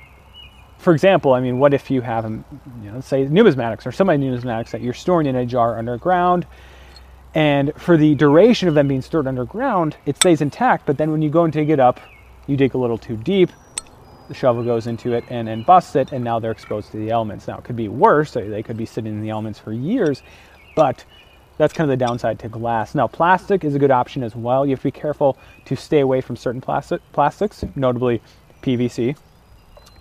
for 0.78 0.92
example, 0.92 1.32
I 1.32 1.40
mean, 1.40 1.58
what 1.58 1.74
if 1.74 1.90
you 1.90 2.00
have, 2.02 2.24
um, 2.24 2.44
you 2.82 2.90
know, 2.90 3.00
say 3.00 3.26
numismatics 3.26 3.86
or 3.86 3.92
semi-numismatics 3.92 4.70
that 4.70 4.82
you're 4.82 4.94
storing 4.94 5.26
in 5.26 5.34
a 5.34 5.46
jar 5.46 5.78
underground, 5.78 6.46
and 7.34 7.72
for 7.76 7.96
the 7.96 8.14
duration 8.14 8.68
of 8.68 8.74
them 8.74 8.88
being 8.88 9.02
stored 9.02 9.26
underground, 9.26 9.96
it 10.06 10.16
stays 10.16 10.40
intact. 10.40 10.86
But 10.86 10.96
then 10.96 11.10
when 11.10 11.22
you 11.22 11.28
go 11.28 11.44
and 11.44 11.52
dig 11.52 11.70
it 11.70 11.80
up, 11.80 12.00
you 12.46 12.56
dig 12.56 12.74
a 12.74 12.78
little 12.78 12.98
too 12.98 13.16
deep, 13.16 13.50
the 14.28 14.34
shovel 14.34 14.64
goes 14.64 14.86
into 14.86 15.12
it 15.12 15.24
and, 15.28 15.48
and 15.48 15.66
busts 15.66 15.96
it, 15.96 16.12
and 16.12 16.22
now 16.22 16.38
they're 16.38 16.52
exposed 16.52 16.92
to 16.92 16.98
the 16.98 17.10
elements. 17.10 17.48
Now, 17.48 17.58
it 17.58 17.64
could 17.64 17.76
be 17.76 17.88
worse, 17.88 18.32
they 18.32 18.62
could 18.62 18.76
be 18.76 18.86
sitting 18.86 19.12
in 19.12 19.22
the 19.22 19.30
elements 19.30 19.58
for 19.58 19.72
years, 19.72 20.22
but 20.76 21.04
that's 21.58 21.72
kind 21.72 21.90
of 21.90 21.98
the 21.98 22.04
downside 22.04 22.38
to 22.40 22.48
glass. 22.48 22.94
Now, 22.94 23.06
plastic 23.06 23.64
is 23.64 23.74
a 23.74 23.78
good 23.78 23.90
option 23.90 24.22
as 24.22 24.34
well. 24.36 24.66
You 24.66 24.70
have 24.70 24.80
to 24.80 24.84
be 24.84 24.90
careful 24.90 25.38
to 25.64 25.76
stay 25.76 26.00
away 26.00 26.20
from 26.20 26.36
certain 26.36 26.60
plastic, 26.60 27.00
plastics, 27.12 27.64
notably 27.74 28.20
PVC. 28.62 29.16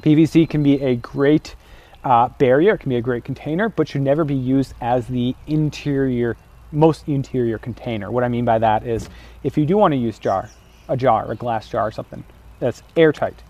PVC 0.01 0.49
can 0.49 0.63
be 0.63 0.81
a 0.81 0.95
great 0.95 1.55
uh, 2.03 2.29
barrier, 2.29 2.75
it 2.75 2.79
can 2.79 2.89
be 2.89 2.97
a 2.97 3.01
great 3.01 3.23
container, 3.23 3.69
but 3.69 3.87
should 3.87 4.01
never 4.01 4.23
be 4.23 4.35
used 4.35 4.73
as 4.79 5.07
the 5.07 5.35
interior, 5.47 6.37
most 6.71 7.07
interior 7.07 7.57
container. 7.57 8.11
What 8.11 8.23
I 8.23 8.27
mean 8.27 8.45
by 8.45 8.59
that 8.59 8.85
is 8.85 9.09
if 9.43 9.57
you 9.57 9.65
do 9.65 9.77
want 9.77 9.93
to 9.93 9.97
use 9.97 10.19
jar, 10.19 10.49
a 10.87 10.95
jar, 10.95 11.31
a 11.31 11.35
glass 11.35 11.67
jar 11.67 11.87
or 11.87 11.91
something 11.91 12.23
that's 12.59 12.83
airtight, 12.95 13.41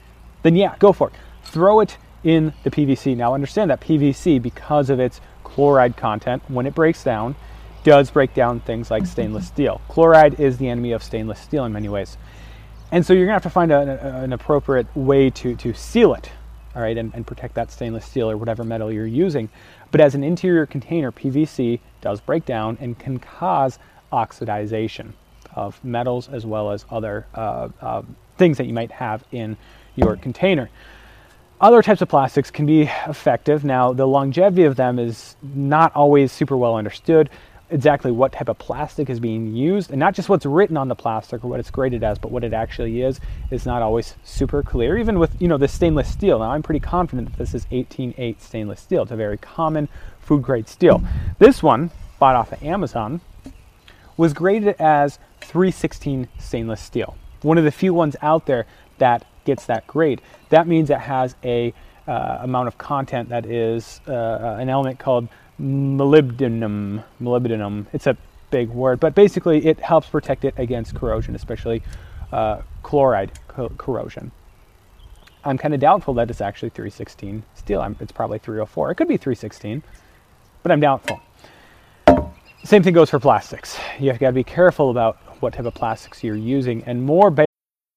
then 0.44 0.56
yeah, 0.56 0.76
go 0.80 0.94
for 0.94 1.10
it. 1.10 1.14
Throw 1.44 1.82
it 1.82 1.98
in 2.24 2.54
the 2.64 2.72
PVC. 2.72 3.18
Now 3.18 3.34
understand 3.34 3.70
that 3.72 3.82
PVC, 3.82 4.42
because 4.42 4.90
of 4.90 5.00
its 5.00 5.20
chloride 5.44 5.98
content, 5.98 6.42
when 6.48 6.66
it 6.66 6.74
breaks 6.74 7.04
down, 7.04 7.36
does 7.86 8.10
break 8.10 8.34
down 8.34 8.60
things 8.62 8.90
like 8.90 9.06
stainless 9.06 9.48
steel. 9.48 9.80
Chloride 9.88 10.40
is 10.40 10.58
the 10.58 10.68
enemy 10.68 10.92
of 10.92 11.04
stainless 11.04 11.40
steel 11.40 11.66
in 11.66 11.72
many 11.72 11.88
ways. 11.88 12.18
And 12.92 13.06
so 13.06 13.14
you're 13.14 13.26
gonna 13.26 13.36
have 13.36 13.44
to 13.44 13.50
find 13.50 13.72
a, 13.72 14.24
an 14.24 14.34
appropriate 14.34 14.88
way 14.96 15.30
to, 15.30 15.56
to 15.58 15.74
seal 15.76 16.16
it, 16.16 16.32
all 16.76 16.82
right, 16.82 16.98
and, 16.98 17.14
and 17.14 17.26
protect 17.26 17.54
that 17.54 17.72
stainless 17.72 18.04
steel 18.04 18.30
or 18.30 18.38
whatever 18.38 18.64
metal 18.64 18.92
you're 18.92 19.06
using. 19.06 19.50
But 19.92 20.02
as 20.02 20.16
an 20.16 20.24
interior 20.24 20.66
container, 20.66 21.12
PVC 21.12 21.80
does 22.02 22.20
break 22.20 22.44
down 22.44 22.78
and 22.82 22.98
can 22.98 23.20
cause 23.20 23.78
oxidization 24.12 25.14
of 25.54 25.82
metals 25.84 26.28
as 26.28 26.44
well 26.44 26.72
as 26.72 26.86
other 26.90 27.28
uh, 27.36 27.70
uh, 27.82 28.02
things 28.38 28.58
that 28.58 28.66
you 28.66 28.74
might 28.74 28.92
have 28.92 29.24
in 29.32 29.58
your 29.96 30.18
container. 30.18 30.72
Other 31.62 31.84
types 31.84 32.02
of 32.02 32.10
plastics 32.10 32.50
can 32.50 32.66
be 32.66 32.90
effective. 33.08 33.64
Now, 33.64 33.94
the 33.94 34.08
longevity 34.08 34.64
of 34.64 34.76
them 34.76 34.98
is 34.98 35.36
not 35.42 35.96
always 35.96 36.32
super 36.32 36.58
well 36.58 36.76
understood 36.76 37.30
exactly 37.70 38.12
what 38.12 38.32
type 38.32 38.48
of 38.48 38.58
plastic 38.58 39.10
is 39.10 39.20
being 39.20 39.56
used 39.56 39.90
and 39.90 40.00
not 40.00 40.14
just 40.14 40.30
what's 40.30 40.46
written 40.46 40.78
on 40.78 40.88
the 40.88 40.96
plastic 40.96 41.44
or 41.44 41.48
what 41.48 41.60
it's 41.60 41.72
graded 41.72 42.04
as 42.04 42.20
but 42.20 42.32
what 42.32 42.44
it 42.44 42.54
actually 42.54 43.02
is 43.02 43.20
is 43.50 43.66
not 43.66 43.82
always 43.82 44.16
super 44.24 44.62
clear. 44.62 44.98
Even 44.98 45.18
with 45.18 45.40
you 45.42 45.48
know 45.48 45.58
the 45.58 45.68
stainless 45.68 46.12
steel. 46.12 46.40
Now 46.40 46.52
i'm 46.52 46.64
pretty 46.64 46.80
confident 46.80 47.32
that 47.32 47.38
this 47.38 47.54
is 47.54 47.64
188 47.66 48.42
stainless 48.42 48.82
steel. 48.82 49.04
It's 49.04 49.12
a 49.12 49.16
very 49.16 49.38
common 49.38 49.90
food 50.20 50.44
grade 50.44 50.68
steel. 50.68 51.04
This 51.40 51.64
one 51.64 51.92
bought 52.20 52.36
off 52.36 52.52
of 52.52 52.64
amazon 52.64 53.22
was 54.18 54.34
graded 54.34 54.76
as 54.80 55.20
316 55.42 56.28
stainless 56.40 56.82
steel. 56.82 57.18
One 57.42 57.58
of 57.58 57.64
the 57.64 57.72
few 57.72 57.94
ones 57.94 58.16
out 58.22 58.46
there 58.46 58.66
that 58.98 59.26
gets 59.46 59.66
that 59.66 59.86
grade. 59.88 60.22
That 60.50 60.68
means 60.68 60.90
it 60.90 61.00
has 61.00 61.36
a 61.44 61.74
uh, 62.08 62.40
amount 62.42 62.68
of 62.68 62.78
content 62.78 63.30
that 63.30 63.46
is 63.46 64.00
uh, 64.08 64.58
an 64.60 64.70
element 64.70 65.00
called 65.00 65.28
molybdenum. 65.60 67.04
Molybdenum. 67.22 67.86
It's 67.94 68.08
a 68.08 68.18
big 68.52 68.70
word, 68.70 69.00
but 69.00 69.16
basically 69.16 69.66
it 69.66 69.80
helps 69.80 70.08
protect 70.08 70.46
it 70.46 70.54
against 70.58 70.96
corrosion, 70.96 71.36
especially 71.36 71.82
uh, 72.32 72.62
chloride 72.84 73.32
co- 73.48 73.70
corrosion. 73.78 74.32
I'm 75.44 75.58
kind 75.58 75.74
of 75.74 75.80
doubtful 75.80 76.16
that 76.16 76.30
it's 76.30 76.42
actually 76.42 76.70
316 76.70 77.44
steel. 77.54 77.82
I'm, 77.82 77.96
it's 78.00 78.12
probably 78.12 78.40
304. 78.40 78.92
It 78.92 78.96
could 78.96 79.08
be 79.08 79.18
316, 79.18 79.84
but 80.64 80.72
I'm 80.72 80.80
doubtful. 80.80 81.22
Same 82.64 82.82
thing 82.82 82.96
goes 82.96 83.12
for 83.12 83.20
plastics. 83.20 83.78
You 84.00 84.10
have 84.10 84.20
got 84.20 84.28
to 84.28 84.34
be 84.34 84.44
careful 84.44 84.90
about 84.90 85.18
what 85.42 85.54
type 85.54 85.66
of 85.66 85.76
plastics 85.76 86.24
you're 86.24 86.36
using, 86.36 86.84
and 86.86 87.04
more. 87.04 87.30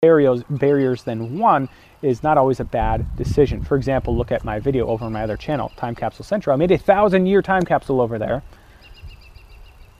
barriers, 0.00 0.44
barriers 0.48 1.02
than 1.02 1.38
one 1.38 1.68
is 2.02 2.22
not 2.22 2.38
always 2.38 2.60
a 2.60 2.64
bad 2.64 3.16
decision. 3.16 3.62
For 3.62 3.76
example, 3.76 4.16
look 4.16 4.30
at 4.30 4.44
my 4.44 4.60
video 4.60 4.86
over 4.86 5.04
on 5.04 5.12
my 5.12 5.22
other 5.22 5.36
channel, 5.36 5.72
Time 5.76 5.94
Capsule 5.94 6.24
Central. 6.24 6.54
I 6.54 6.56
made 6.56 6.70
a 6.70 6.78
thousand 6.78 7.26
year 7.26 7.42
time 7.42 7.64
capsule 7.64 8.00
over 8.00 8.18
there 8.18 8.42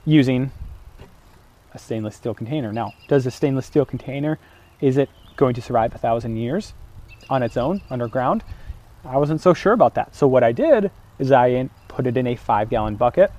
using 0.04 0.52
a 1.72 1.78
stainless 1.78 2.16
steel 2.16 2.34
container. 2.34 2.72
Now, 2.72 2.92
does 3.08 3.26
a 3.26 3.30
stainless 3.30 3.66
steel 3.66 3.84
container, 3.84 4.38
is 4.80 4.96
it 4.96 5.10
going 5.36 5.54
to 5.54 5.62
survive 5.62 5.94
a 5.94 5.98
thousand 5.98 6.36
years 6.36 6.74
on 7.28 7.42
its 7.42 7.56
own 7.56 7.82
underground? 7.90 8.44
I 9.04 9.16
wasn't 9.16 9.40
so 9.40 9.52
sure 9.52 9.72
about 9.72 9.94
that. 9.94 10.14
So 10.14 10.26
what 10.28 10.44
I 10.44 10.52
did 10.52 10.90
is 11.18 11.32
I 11.32 11.68
put 11.88 12.06
it 12.06 12.16
in 12.16 12.26
a 12.28 12.36
five 12.36 12.70
gallon 12.70 12.96
bucket 12.96 13.32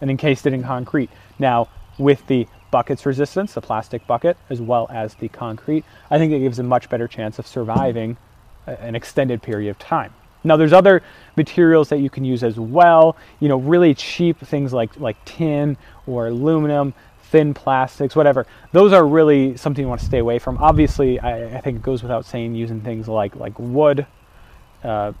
and 0.00 0.10
encased 0.10 0.46
it 0.46 0.54
in 0.54 0.62
concrete. 0.62 1.10
Now, 1.38 1.68
with 1.98 2.26
the 2.28 2.46
bucket's 2.70 3.06
resistance, 3.06 3.54
the 3.54 3.60
plastic 3.60 4.06
bucket, 4.06 4.36
as 4.50 4.60
well 4.60 4.86
as 4.90 5.14
the 5.14 5.28
concrete, 5.28 5.84
I 6.10 6.18
think 6.18 6.32
it 6.32 6.40
gives 6.40 6.58
a 6.58 6.62
much 6.62 6.88
better 6.88 7.08
chance 7.08 7.38
of 7.38 7.46
surviving 7.46 8.16
an 8.66 8.94
extended 8.94 9.42
period 9.42 9.70
of 9.70 9.78
time. 9.78 10.12
Now, 10.44 10.56
there's 10.56 10.72
other 10.72 11.02
materials 11.36 11.88
that 11.88 11.98
you 11.98 12.10
can 12.10 12.24
use 12.24 12.44
as 12.44 12.58
well. 12.58 13.16
You 13.40 13.48
know, 13.48 13.56
really 13.56 13.94
cheap 13.94 14.38
things 14.38 14.72
like 14.72 14.98
like 14.98 15.22
tin 15.24 15.76
or 16.06 16.28
aluminum, 16.28 16.94
thin 17.24 17.54
plastics, 17.54 18.14
whatever. 18.14 18.46
Those 18.72 18.92
are 18.92 19.06
really 19.06 19.56
something 19.56 19.82
you 19.82 19.88
want 19.88 20.00
to 20.00 20.06
stay 20.06 20.18
away 20.18 20.38
from. 20.38 20.58
Obviously, 20.58 21.18
I, 21.18 21.58
I 21.58 21.60
think 21.60 21.78
it 21.78 21.82
goes 21.82 22.02
without 22.02 22.24
saying 22.24 22.54
using 22.54 22.80
things 22.80 23.08
like 23.08 23.34
like 23.36 23.58
wood, 23.58 24.06
uh, 24.84 25.12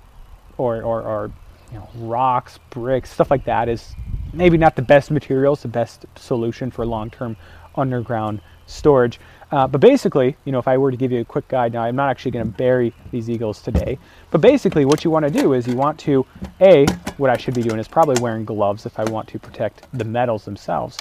or, 0.56 0.82
or 0.82 1.02
or 1.02 1.32
you 1.72 1.78
know 1.78 1.88
rocks, 1.96 2.58
bricks, 2.70 3.10
stuff 3.10 3.30
like 3.30 3.44
that 3.46 3.68
is 3.68 3.94
maybe 4.32 4.58
not 4.58 4.76
the 4.76 4.82
best 4.82 5.10
materials, 5.10 5.62
the 5.62 5.68
best 5.68 6.06
solution 6.16 6.70
for 6.70 6.86
long-term 6.86 7.36
underground 7.76 8.40
storage. 8.66 9.18
Uh, 9.50 9.66
but 9.66 9.80
basically, 9.80 10.36
you 10.44 10.52
know, 10.52 10.58
if 10.58 10.68
I 10.68 10.76
were 10.76 10.90
to 10.90 10.96
give 10.96 11.10
you 11.10 11.20
a 11.20 11.24
quick 11.24 11.48
guide 11.48 11.72
now, 11.72 11.82
I'm 11.82 11.96
not 11.96 12.10
actually 12.10 12.32
going 12.32 12.44
to 12.44 12.50
bury 12.50 12.92
these 13.10 13.30
eagles 13.30 13.62
today. 13.62 13.98
But 14.30 14.40
basically, 14.42 14.84
what 14.84 15.04
you 15.04 15.10
want 15.10 15.24
to 15.26 15.30
do 15.30 15.54
is 15.54 15.66
you 15.66 15.74
want 15.74 15.98
to, 16.00 16.26
A, 16.60 16.86
what 17.16 17.30
I 17.30 17.36
should 17.36 17.54
be 17.54 17.62
doing 17.62 17.78
is 17.78 17.88
probably 17.88 18.20
wearing 18.20 18.44
gloves 18.44 18.84
if 18.84 18.98
I 18.98 19.04
want 19.04 19.28
to 19.28 19.38
protect 19.38 19.86
the 19.92 20.04
metals 20.04 20.44
themselves. 20.44 20.98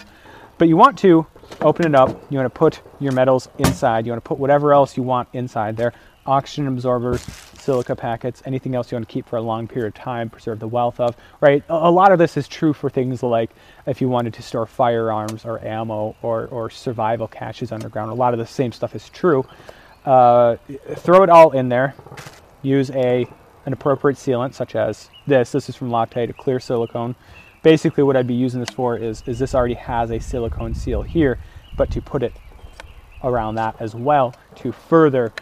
But 0.58 0.70
you 0.70 0.78
want 0.78 0.98
to 1.00 1.28
open 1.62 1.86
it 1.86 1.94
up. 1.94 2.10
You 2.32 2.38
want 2.40 2.54
to 2.54 2.58
put 2.58 2.82
your 3.00 3.12
metals 3.12 3.50
inside. 3.60 4.06
You 4.06 4.14
want 4.14 4.24
to 4.24 4.28
put 4.28 4.40
whatever 4.40 4.74
else 4.74 4.96
you 4.96 5.04
want 5.04 5.28
inside 5.34 5.76
there 5.76 5.94
oxygen 6.28 6.68
absorbers, 6.68 7.26
silica 7.68 7.98
packets, 7.98 8.42
anything 8.46 8.76
else 8.76 8.90
you 8.90 8.96
want 8.96 9.06
to 9.06 9.12
keep 9.12 9.28
for 9.28 9.36
a 9.36 9.42
long 9.42 9.68
period 9.68 9.88
of 9.88 9.94
time, 9.94 10.30
preserve 10.30 10.58
the 10.58 10.68
wealth 10.70 11.02
of, 11.02 11.18
right? 11.42 11.66
A 11.68 11.92
lot 11.92 12.14
of 12.14 12.18
this 12.18 12.38
is 12.38 12.48
true 12.48 12.72
for 12.72 12.90
things 12.90 13.22
like 13.22 13.52
if 13.86 14.00
you 14.00 14.08
wanted 14.08 14.34
to 14.36 14.42
store 14.42 14.66
firearms 14.66 15.44
or 15.44 15.62
ammo 15.62 16.16
or, 16.22 16.48
or 16.48 16.70
survival 16.70 17.28
caches 17.28 17.74
underground. 17.74 18.10
A 18.10 18.14
lot 18.14 18.34
of 18.34 18.40
the 18.40 18.48
same 18.48 18.72
stuff 18.72 18.96
is 18.96 19.10
true. 19.10 19.46
Uh, 20.06 20.56
throw 20.96 21.24
it 21.24 21.30
all 21.30 21.52
in 21.52 21.68
there. 21.68 21.94
Use 22.62 22.90
a 22.92 23.28
an 23.66 23.74
appropriate 23.74 24.16
sealant 24.16 24.54
such 24.54 24.74
as 24.74 25.10
this. 25.28 25.52
This 25.52 25.68
is 25.68 25.76
from 25.76 25.90
Loctite, 25.90 26.30
a 26.30 26.34
clear 26.34 26.62
silicone. 26.62 27.18
Basically 27.64 28.02
what 28.02 28.16
I'd 28.16 28.28
be 28.28 28.34
using 28.34 28.62
this 28.62 28.74
for 28.74 28.96
is, 28.96 29.24
is 29.26 29.40
this 29.40 29.54
already 29.54 29.74
has 29.74 30.10
a 30.10 30.20
silicone 30.20 30.74
seal 30.74 31.02
here, 31.02 31.38
but 31.76 31.92
to 31.92 32.02
put 32.02 32.24
it 32.24 32.32
around 33.26 33.56
that 33.56 33.76
as 33.82 33.94
well 33.94 34.34
to 34.56 34.72
further 34.72 35.34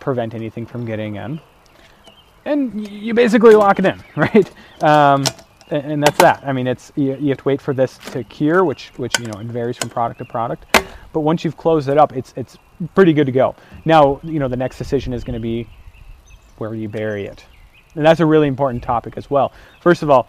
prevent 0.00 0.34
anything 0.34 0.66
from 0.66 0.84
getting 0.84 1.16
in. 1.16 1.40
And 2.46 2.86
you 2.88 3.14
basically 3.14 3.54
lock 3.54 3.78
it 3.78 3.86
in, 3.86 4.02
right? 4.16 4.50
Um, 4.82 5.24
and 5.70 6.02
that's 6.02 6.18
that. 6.18 6.42
I 6.46 6.52
mean, 6.52 6.66
it's 6.66 6.92
you, 6.94 7.16
you, 7.16 7.28
have 7.30 7.38
to 7.38 7.44
wait 7.44 7.60
for 7.60 7.72
this 7.72 7.96
to 8.12 8.22
cure, 8.24 8.64
which 8.64 8.92
which 8.96 9.18
you 9.18 9.26
know 9.26 9.40
it 9.40 9.46
varies 9.46 9.76
from 9.76 9.88
product 9.88 10.18
to 10.18 10.24
product. 10.24 10.66
But 11.12 11.20
once 11.20 11.44
you've 11.44 11.56
closed 11.56 11.88
it 11.88 11.96
up, 11.96 12.12
it's 12.12 12.34
it's 12.36 12.58
pretty 12.94 13.12
good 13.12 13.26
to 13.26 13.32
go. 13.32 13.54
Now, 13.84 14.20
you 14.22 14.38
know, 14.38 14.48
the 14.48 14.56
next 14.56 14.78
decision 14.78 15.12
is 15.12 15.24
going 15.24 15.34
to 15.34 15.40
be 15.40 15.68
where 16.58 16.74
you 16.74 16.88
bury 16.88 17.24
it, 17.26 17.44
and 17.94 18.04
that's 18.04 18.20
a 18.20 18.26
really 18.26 18.46
important 18.46 18.82
topic 18.82 19.14
as 19.16 19.30
well. 19.30 19.52
First 19.80 20.02
of 20.02 20.10
all, 20.10 20.28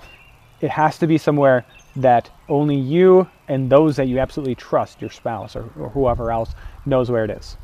it 0.61 0.71
has 0.71 0.97
to 0.99 1.07
be 1.07 1.17
somewhere 1.17 1.65
that 1.97 2.29
only 2.49 2.75
you 2.75 3.27
and 3.47 3.69
those 3.69 3.95
that 3.97 4.07
you 4.07 4.19
absolutely 4.19 4.55
trust, 4.55 5.01
your 5.01 5.09
spouse 5.09 5.55
or, 5.55 5.69
or 5.77 5.89
whoever 5.89 6.31
else, 6.31 6.55
knows 6.85 7.11
where 7.11 7.23
it 7.23 7.29
is. 7.29 7.57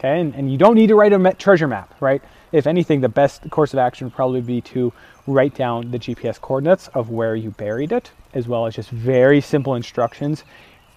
Okay, 0.00 0.18
and, 0.18 0.34
and 0.34 0.50
you 0.50 0.56
don't 0.56 0.76
need 0.76 0.86
to 0.86 0.94
write 0.94 1.12
a 1.12 1.34
treasure 1.34 1.68
map, 1.68 1.94
right? 2.00 2.22
if 2.52 2.66
anything, 2.66 3.02
the 3.02 3.08
best 3.08 3.48
course 3.50 3.74
of 3.74 3.78
action 3.78 4.06
would 4.06 4.14
probably 4.14 4.40
be 4.40 4.62
to 4.62 4.92
write 5.26 5.54
down 5.54 5.90
the 5.90 5.98
GPS 5.98 6.40
coordinates 6.40 6.88
of 6.88 7.10
where 7.10 7.36
you 7.36 7.50
buried 7.50 7.92
it, 7.92 8.10
as 8.32 8.48
well 8.48 8.66
as 8.66 8.74
just 8.74 8.88
very 8.88 9.42
simple 9.42 9.74
instructions 9.74 10.44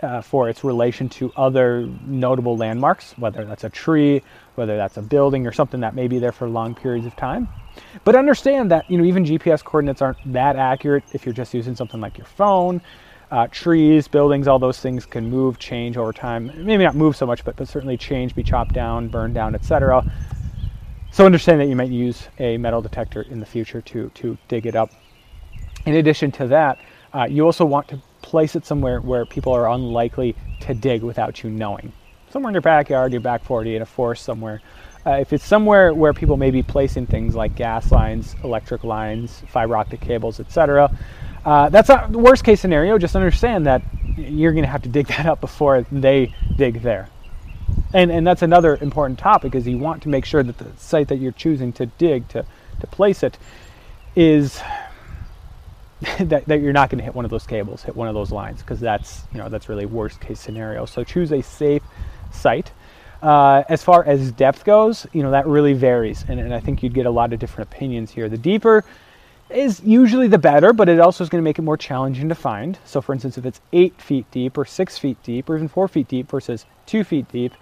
uh, 0.01 0.21
for 0.21 0.49
its 0.49 0.63
relation 0.63 1.09
to 1.09 1.33
other 1.35 1.85
notable 2.07 2.55
landmarks, 2.55 3.13
whether 3.17 3.45
that's 3.45 3.65
a 3.65 3.69
tree, 3.69 4.21
whether 4.55 4.77
that's 4.77 4.95
a 4.95 5.01
building, 5.01 5.45
or 5.45 5.51
something 5.51 5.81
that 5.81 5.93
may 5.93 6.07
be 6.07 6.17
there 6.17 6.31
for 6.31 6.49
long 6.49 6.73
periods 6.73 7.05
of 7.05 7.15
time. 7.15 7.49
But 8.05 8.15
understand 8.15 8.71
that 8.71 8.89
you 8.89 8.97
know 8.97 9.03
even 9.03 9.25
GPS 9.25 9.63
coordinates 9.63 10.01
aren't 10.01 10.17
that 10.31 10.55
accurate 10.55 11.03
if 11.11 11.25
you're 11.25 11.33
just 11.33 11.53
using 11.53 11.75
something 11.75 11.99
like 11.99 12.17
your 12.17 12.27
phone. 12.27 12.81
Uh, 13.33 13.47
trees, 13.47 14.07
buildings, 14.07 14.47
all 14.47 14.59
those 14.59 14.79
things 14.79 15.07
can 15.07 15.27
move, 15.27 15.57
change 15.57 15.97
over 15.97 16.13
time. 16.13 16.51
Maybe 16.55 16.83
not 16.83 16.93
move 16.93 17.15
so 17.15 17.25
much, 17.25 17.43
but, 17.43 17.55
but 17.55 17.67
certainly 17.67 17.97
change, 17.97 18.35
be 18.35 18.43
chopped 18.43 18.73
down, 18.73 19.07
burned 19.07 19.33
down, 19.33 19.55
etc. 19.55 20.05
So 21.11 21.25
understand 21.25 21.59
that 21.59 21.65
you 21.65 21.75
might 21.75 21.89
use 21.89 22.27
a 22.37 22.57
metal 22.57 22.79
detector 22.79 23.23
in 23.23 23.39
the 23.39 23.45
future 23.47 23.81
to, 23.81 24.09
to 24.09 24.37
dig 24.49 24.67
it 24.67 24.75
up. 24.75 24.91
In 25.87 25.95
addition 25.95 26.31
to 26.33 26.45
that, 26.49 26.77
uh, 27.11 27.25
you 27.27 27.43
also 27.43 27.65
want 27.65 27.87
to 27.87 27.99
place 28.21 28.55
it 28.55 28.67
somewhere 28.67 29.01
where 29.01 29.25
people 29.25 29.51
are 29.51 29.67
unlikely 29.67 30.35
to 30.59 30.75
dig 30.75 31.01
without 31.01 31.41
you 31.41 31.49
knowing. 31.49 31.91
Somewhere 32.29 32.51
in 32.51 32.53
your 32.53 32.61
backyard, 32.61 33.11
your 33.11 33.21
back 33.21 33.43
40, 33.43 33.77
in 33.77 33.81
a 33.81 33.85
forest 33.87 34.25
somewhere. 34.25 34.61
Uh, 35.07 35.13
if 35.13 35.33
it's 35.33 35.43
somewhere 35.43 35.91
where 35.95 36.13
people 36.13 36.37
may 36.37 36.51
be 36.51 36.61
placing 36.61 37.07
things 37.07 37.33
like 37.33 37.55
gas 37.55 37.91
lines, 37.91 38.35
electric 38.43 38.83
lines, 38.83 39.41
fiber 39.47 39.75
optic 39.75 40.01
cables, 40.01 40.39
etc., 40.39 40.95
uh, 41.45 41.69
that's 41.69 41.89
not 41.89 42.11
the 42.11 42.19
worst 42.19 42.43
case 42.43 42.61
scenario. 42.61 42.97
Just 42.97 43.15
understand 43.15 43.65
that 43.65 43.81
you're 44.17 44.53
going 44.53 44.63
to 44.63 44.69
have 44.69 44.83
to 44.83 44.89
dig 44.89 45.07
that 45.07 45.25
up 45.25 45.41
before 45.41 45.85
they 45.91 46.33
dig 46.55 46.81
there. 46.81 47.09
And, 47.93 48.11
and 48.11 48.25
that's 48.25 48.41
another 48.41 48.77
important 48.81 49.19
topic 49.19 49.55
is 49.55 49.67
you 49.67 49.77
want 49.77 50.03
to 50.03 50.09
make 50.09 50.25
sure 50.25 50.43
that 50.43 50.57
the 50.57 50.67
site 50.77 51.07
that 51.09 51.17
you're 51.17 51.31
choosing 51.31 51.73
to 51.73 51.85
dig 51.85 52.27
to, 52.29 52.45
to 52.79 52.87
place 52.87 53.23
it 53.23 53.37
is 54.15 54.59
that, 56.19 56.45
that 56.45 56.61
you're 56.61 56.73
not 56.73 56.89
going 56.89 56.99
to 56.99 57.03
hit 57.03 57.15
one 57.15 57.25
of 57.25 57.31
those 57.31 57.45
cables, 57.45 57.83
hit 57.83 57.95
one 57.95 58.07
of 58.07 58.13
those 58.13 58.31
lines, 58.31 58.61
because 58.61 58.79
that's 58.79 59.23
you 59.31 59.37
know 59.37 59.49
that's 59.49 59.69
really 59.69 59.85
worst 59.85 60.19
case 60.19 60.39
scenario. 60.39 60.85
So 60.85 61.03
choose 61.03 61.31
a 61.31 61.41
safe 61.41 61.83
site. 62.31 62.71
Uh, 63.21 63.63
as 63.69 63.81
far 63.81 64.03
as 64.03 64.33
depth 64.33 64.65
goes, 64.65 65.07
you 65.13 65.23
know 65.23 65.31
that 65.31 65.47
really 65.47 65.73
varies, 65.73 66.25
and, 66.27 66.39
and 66.39 66.53
I 66.53 66.59
think 66.59 66.83
you'd 66.83 66.93
get 66.93 67.05
a 67.05 67.11
lot 67.11 67.31
of 67.31 67.39
different 67.39 67.71
opinions 67.71 68.11
here. 68.11 68.27
The 68.27 68.37
deeper 68.37 68.83
is 69.53 69.81
usually 69.83 70.27
the 70.27 70.37
better, 70.37 70.73
but 70.73 70.89
it 70.89 70.99
also 70.99 71.23
is 71.23 71.29
going 71.29 71.41
to 71.41 71.43
make 71.43 71.59
it 71.59 71.63
more 71.63 71.77
challenging 71.77 72.29
to 72.29 72.35
find. 72.35 72.77
So, 72.85 73.01
for 73.01 73.13
instance, 73.13 73.37
if 73.37 73.45
it's 73.45 73.61
eight 73.71 74.01
feet 74.01 74.25
deep, 74.31 74.57
or 74.57 74.65
six 74.65 74.97
feet 74.97 75.21
deep, 75.23 75.49
or 75.49 75.55
even 75.55 75.67
four 75.67 75.87
feet 75.87 76.07
deep 76.07 76.29
versus 76.29 76.65
two 76.85 77.03
feet 77.03 77.31
deep, 77.31 77.53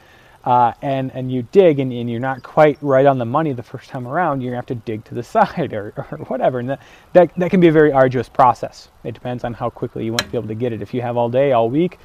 uh, 0.43 0.73
and 0.81 1.11
and 1.13 1.31
you 1.31 1.43
dig 1.51 1.79
and, 1.79 1.93
and, 1.93 2.09
you're 2.09 2.19
not 2.19 2.41
quite 2.41 2.75
right 2.81 3.05
on 3.05 3.19
the 3.19 3.25
money 3.25 3.53
the 3.53 3.61
first 3.61 3.89
time 3.89 4.07
around, 4.07 4.41
you're 4.41 4.49
gonna 4.49 4.57
have 4.57 4.65
to 4.65 4.75
dig 4.75 5.03
to 5.05 5.13
the 5.13 5.23
side 5.35 5.73
or, 5.73 5.93
or 5.97 6.17
whatever, 6.27 6.59
and 6.59 6.69
that, 6.69 6.81
that 7.13 7.31
that 7.37 7.51
can 7.51 7.59
be 7.59 7.67
a 7.67 7.71
very 7.71 7.91
arduous 7.91 8.27
process. 8.27 8.89
It 9.03 9.13
depends 9.13 9.43
on 9.43 9.53
how 9.53 9.69
quickly 9.69 10.05
you 10.05 10.11
want 10.11 10.23
to 10.23 10.29
be 10.29 10.37
able 10.37 10.47
to 10.47 10.55
get 10.55 10.73
it. 10.73 10.81
If 10.81 10.93
you 10.93 11.01
have 11.01 11.15
all 11.15 11.29
day, 11.29 11.51
all 11.51 11.69
week, 11.69 11.99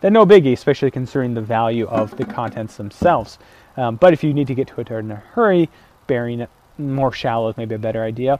then 0.00 0.12
no 0.12 0.24
biggie, 0.24 0.52
especially 0.52 0.90
considering 0.90 1.34
the 1.34 1.40
value 1.40 1.86
of 1.88 2.16
the 2.16 2.24
contents 2.24 2.76
themselves. 2.76 3.38
Um, 3.76 3.96
but 3.96 4.12
if 4.12 4.22
you 4.22 4.32
need 4.34 4.46
to 4.48 4.54
get 4.54 4.68
to 4.68 4.80
it 4.80 4.90
in 4.90 5.10
a 5.10 5.16
hurry, 5.16 5.68
burying 6.06 6.40
it 6.40 6.50
more 6.78 7.12
shallow 7.12 7.48
is 7.48 7.56
maybe 7.56 7.74
a 7.74 7.78
better 7.78 8.02
idea. 8.02 8.38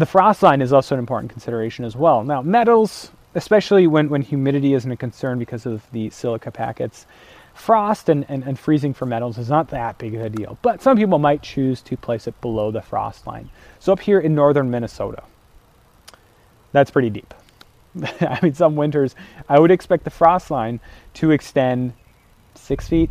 The 0.00 0.06
frost 0.06 0.42
line 0.42 0.62
is 0.62 0.72
also 0.72 0.94
an 0.94 0.98
important 0.98 1.30
consideration 1.30 1.84
as 1.84 1.94
well. 1.94 2.24
Now, 2.24 2.40
metals, 2.40 3.10
especially 3.34 3.86
when, 3.86 4.08
when 4.08 4.22
humidity 4.22 4.72
isn't 4.72 4.90
a 4.90 4.96
concern 4.96 5.38
because 5.38 5.66
of 5.66 5.82
the 5.92 6.08
silica 6.08 6.50
packets, 6.50 7.04
frost 7.52 8.08
and, 8.08 8.24
and, 8.30 8.42
and, 8.44 8.58
freezing 8.58 8.94
for 8.94 9.04
metals 9.04 9.36
is 9.36 9.50
not 9.50 9.68
that 9.68 9.98
big 9.98 10.14
of 10.14 10.22
a 10.22 10.30
deal, 10.30 10.56
but 10.62 10.80
some 10.80 10.96
people 10.96 11.18
might 11.18 11.42
choose 11.42 11.82
to 11.82 11.98
place 11.98 12.26
it 12.26 12.40
below 12.40 12.70
the 12.70 12.80
frost 12.80 13.26
line. 13.26 13.50
So 13.78 13.92
up 13.92 14.00
here 14.00 14.18
in 14.18 14.34
northern 14.34 14.70
Minnesota, 14.70 15.22
that's 16.72 16.90
pretty 16.90 17.10
deep. 17.10 17.34
I 18.22 18.38
mean, 18.42 18.54
some 18.54 18.76
winters, 18.76 19.14
I 19.50 19.58
would 19.58 19.70
expect 19.70 20.04
the 20.04 20.10
frost 20.10 20.50
line 20.50 20.80
to 21.14 21.30
extend 21.30 21.92
six 22.54 22.88
feet, 22.88 23.10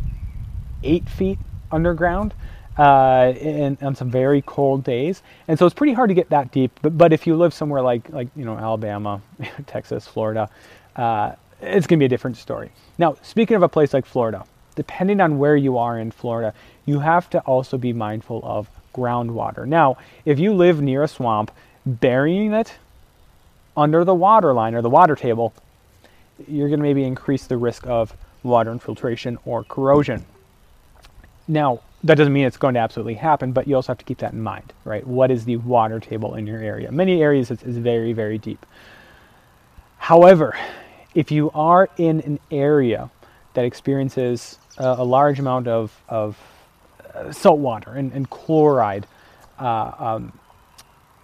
eight 0.82 1.08
feet 1.08 1.38
underground 1.70 2.34
uh, 2.80 3.34
in, 3.38 3.76
on 3.82 3.94
some 3.94 4.10
very 4.10 4.40
cold 4.40 4.82
days. 4.82 5.22
And 5.48 5.58
so 5.58 5.66
it's 5.66 5.74
pretty 5.74 5.92
hard 5.92 6.08
to 6.08 6.14
get 6.14 6.30
that 6.30 6.50
deep. 6.50 6.72
But, 6.80 6.96
but 6.96 7.12
if 7.12 7.26
you 7.26 7.36
live 7.36 7.52
somewhere 7.52 7.82
like, 7.82 8.08
like 8.08 8.28
you 8.34 8.46
know, 8.46 8.56
Alabama, 8.56 9.20
Texas, 9.66 10.06
Florida, 10.06 10.48
uh, 10.96 11.32
it's 11.60 11.86
going 11.86 11.98
to 11.98 12.02
be 12.02 12.06
a 12.06 12.08
different 12.08 12.38
story. 12.38 12.72
Now, 12.96 13.18
speaking 13.20 13.54
of 13.54 13.62
a 13.62 13.68
place 13.68 13.92
like 13.92 14.06
Florida, 14.06 14.46
depending 14.76 15.20
on 15.20 15.38
where 15.38 15.56
you 15.56 15.76
are 15.76 15.98
in 15.98 16.10
Florida, 16.10 16.54
you 16.86 17.00
have 17.00 17.28
to 17.30 17.40
also 17.40 17.76
be 17.76 17.92
mindful 17.92 18.40
of 18.44 18.70
groundwater. 18.94 19.66
Now, 19.66 19.98
if 20.24 20.38
you 20.38 20.54
live 20.54 20.80
near 20.80 21.02
a 21.02 21.08
swamp, 21.08 21.50
burying 21.84 22.54
it 22.54 22.78
under 23.76 24.06
the 24.06 24.14
water 24.14 24.54
line 24.54 24.74
or 24.74 24.80
the 24.80 24.88
water 24.88 25.16
table, 25.16 25.52
you're 26.48 26.68
going 26.68 26.80
to 26.80 26.82
maybe 26.82 27.04
increase 27.04 27.46
the 27.46 27.58
risk 27.58 27.86
of 27.86 28.16
water 28.42 28.72
infiltration 28.72 29.36
or 29.44 29.64
corrosion. 29.64 30.24
Now, 31.46 31.80
that 32.04 32.14
doesn't 32.14 32.32
mean 32.32 32.46
it's 32.46 32.56
going 32.56 32.74
to 32.74 32.80
absolutely 32.80 33.14
happen, 33.14 33.52
but 33.52 33.68
you 33.68 33.76
also 33.76 33.88
have 33.88 33.98
to 33.98 34.04
keep 34.04 34.18
that 34.18 34.32
in 34.32 34.40
mind, 34.40 34.72
right? 34.84 35.06
What 35.06 35.30
is 35.30 35.44
the 35.44 35.56
water 35.56 36.00
table 36.00 36.34
in 36.34 36.46
your 36.46 36.60
area? 36.60 36.90
Many 36.90 37.22
areas 37.22 37.50
it's, 37.50 37.62
it's 37.62 37.76
very, 37.76 38.12
very 38.12 38.38
deep. 38.38 38.64
However, 39.98 40.56
if 41.14 41.30
you 41.30 41.50
are 41.52 41.90
in 41.98 42.20
an 42.20 42.40
area 42.50 43.10
that 43.54 43.64
experiences 43.64 44.58
a 44.78 45.04
large 45.04 45.38
amount 45.38 45.68
of, 45.68 46.02
of 46.08 46.38
uh, 47.14 47.32
salt 47.32 47.58
water 47.58 47.90
and, 47.90 48.12
and 48.12 48.30
chloride 48.30 49.06
uh, 49.58 49.92
um, 49.98 50.32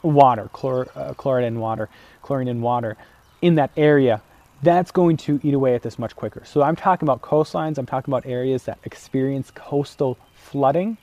water, 0.03 0.51
chlor, 0.53 0.89
uh, 0.95 1.15
chloride 1.15 1.45
in 1.45 1.59
water, 1.59 1.89
chlorine 2.23 2.49
in 2.49 2.61
water 2.61 2.97
in 3.41 3.55
that 3.55 3.71
area, 3.77 4.21
that's 4.62 4.91
going 4.91 5.17
to 5.17 5.41
eat 5.43 5.55
away 5.55 5.75
at 5.75 5.83
this 5.83 5.99
much 5.99 6.17
quicker. 6.17 6.43
So 6.45 6.62
I'm 6.62 6.77
talking 6.77 7.07
about 7.07 7.23
coastlines, 7.23 7.79
I'm 7.79 7.87
talking 7.87 8.12
about 8.12 8.27
areas 8.27 8.65
that 8.65 8.79
experience 8.85 9.51
coastal 9.55 10.19
flooding 10.47 10.97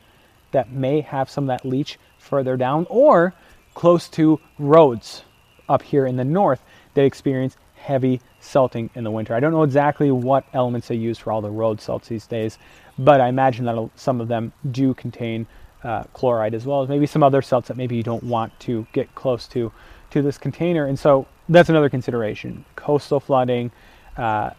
that 0.52 0.72
may 0.72 1.02
have 1.02 1.30
some 1.30 1.46
of 1.46 1.48
that 1.50 1.68
leach 1.68 2.00
further 2.18 2.56
down 2.58 2.86
or 2.90 3.34
close 3.74 4.08
to 4.08 4.40
roads 4.60 5.24
up 5.68 5.82
here 5.82 6.06
in 6.06 6.16
the 6.16 6.24
north 6.24 6.62
that 6.94 7.04
experience 7.04 7.58
heavy 7.76 8.22
salting 8.40 8.90
in 8.96 9.04
the 9.04 9.12
winter. 9.12 9.34
I 9.34 9.40
don't 9.40 9.52
know 9.52 9.64
exactly 9.64 10.10
what 10.12 10.46
elements 10.54 10.88
they 10.88 10.96
use 10.96 11.18
for 11.18 11.32
all 11.32 11.42
the 11.42 11.50
road 11.50 11.82
salts 11.82 12.08
these 12.08 12.28
days, 12.28 12.58
but 12.98 13.20
I 13.20 13.28
imagine 13.28 13.66
that 13.66 13.90
some 13.96 14.22
of 14.22 14.28
them 14.28 14.54
do 14.72 14.94
contain 14.94 15.46
uh, 15.84 16.04
chloride 16.14 16.54
as 16.54 16.66
well 16.66 16.82
as 16.82 16.88
maybe 16.88 17.06
some 17.06 17.24
other 17.24 17.42
salts 17.42 17.68
that 17.68 17.76
maybe 17.76 17.96
you 17.98 18.04
don't 18.04 18.24
want 18.24 18.58
to 18.62 18.88
get 18.94 19.14
close 19.16 19.48
to 19.50 19.72
to 20.12 20.22
this 20.22 20.38
container. 20.38 20.86
And 20.86 20.98
so 20.98 21.26
that's 21.50 21.70
another 21.70 21.90
consideration. 21.90 22.64
Coastal 22.76 23.20
flooding, 23.20 23.72
uh, 24.16 24.52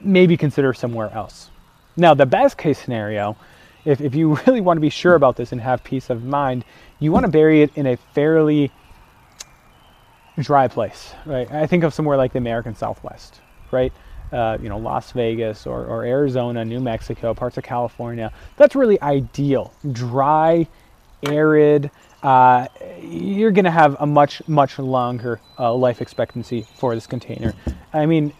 maybe 0.00 0.36
consider 0.36 0.72
somewhere 0.72 1.10
else. 1.12 1.50
Now, 1.96 2.14
the 2.14 2.24
best 2.24 2.56
case 2.56 2.78
scenario, 2.78 3.36
if, 3.84 4.00
if 4.00 4.14
you 4.14 4.34
really 4.46 4.60
want 4.60 4.76
to 4.76 4.80
be 4.80 4.90
sure 4.90 5.14
about 5.14 5.36
this 5.36 5.52
and 5.52 5.60
have 5.60 5.82
peace 5.84 6.10
of 6.10 6.24
mind, 6.24 6.64
you 6.98 7.12
want 7.12 7.26
to 7.26 7.30
bury 7.30 7.62
it 7.62 7.70
in 7.76 7.86
a 7.86 7.96
fairly 8.14 8.70
dry 10.38 10.68
place, 10.68 11.14
right? 11.26 11.50
I 11.50 11.66
think 11.66 11.84
of 11.84 11.92
somewhere 11.92 12.16
like 12.16 12.32
the 12.32 12.38
American 12.38 12.74
Southwest, 12.74 13.40
right? 13.70 13.92
Uh, 14.32 14.56
you 14.62 14.68
know, 14.68 14.78
Las 14.78 15.12
Vegas 15.12 15.66
or, 15.66 15.84
or 15.84 16.04
Arizona, 16.04 16.64
New 16.64 16.80
Mexico, 16.80 17.34
parts 17.34 17.58
of 17.58 17.64
California. 17.64 18.32
That's 18.56 18.74
really 18.74 19.00
ideal. 19.02 19.74
Dry, 19.92 20.66
arid. 21.28 21.90
Uh, 22.22 22.68
you're 23.00 23.50
going 23.50 23.64
to 23.64 23.70
have 23.70 23.96
a 24.00 24.06
much, 24.06 24.46
much 24.48 24.78
longer 24.78 25.40
uh, 25.58 25.74
life 25.74 26.00
expectancy 26.00 26.66
for 26.76 26.94
this 26.94 27.06
container. 27.06 27.52
I 27.92 28.06
mean, 28.06 28.32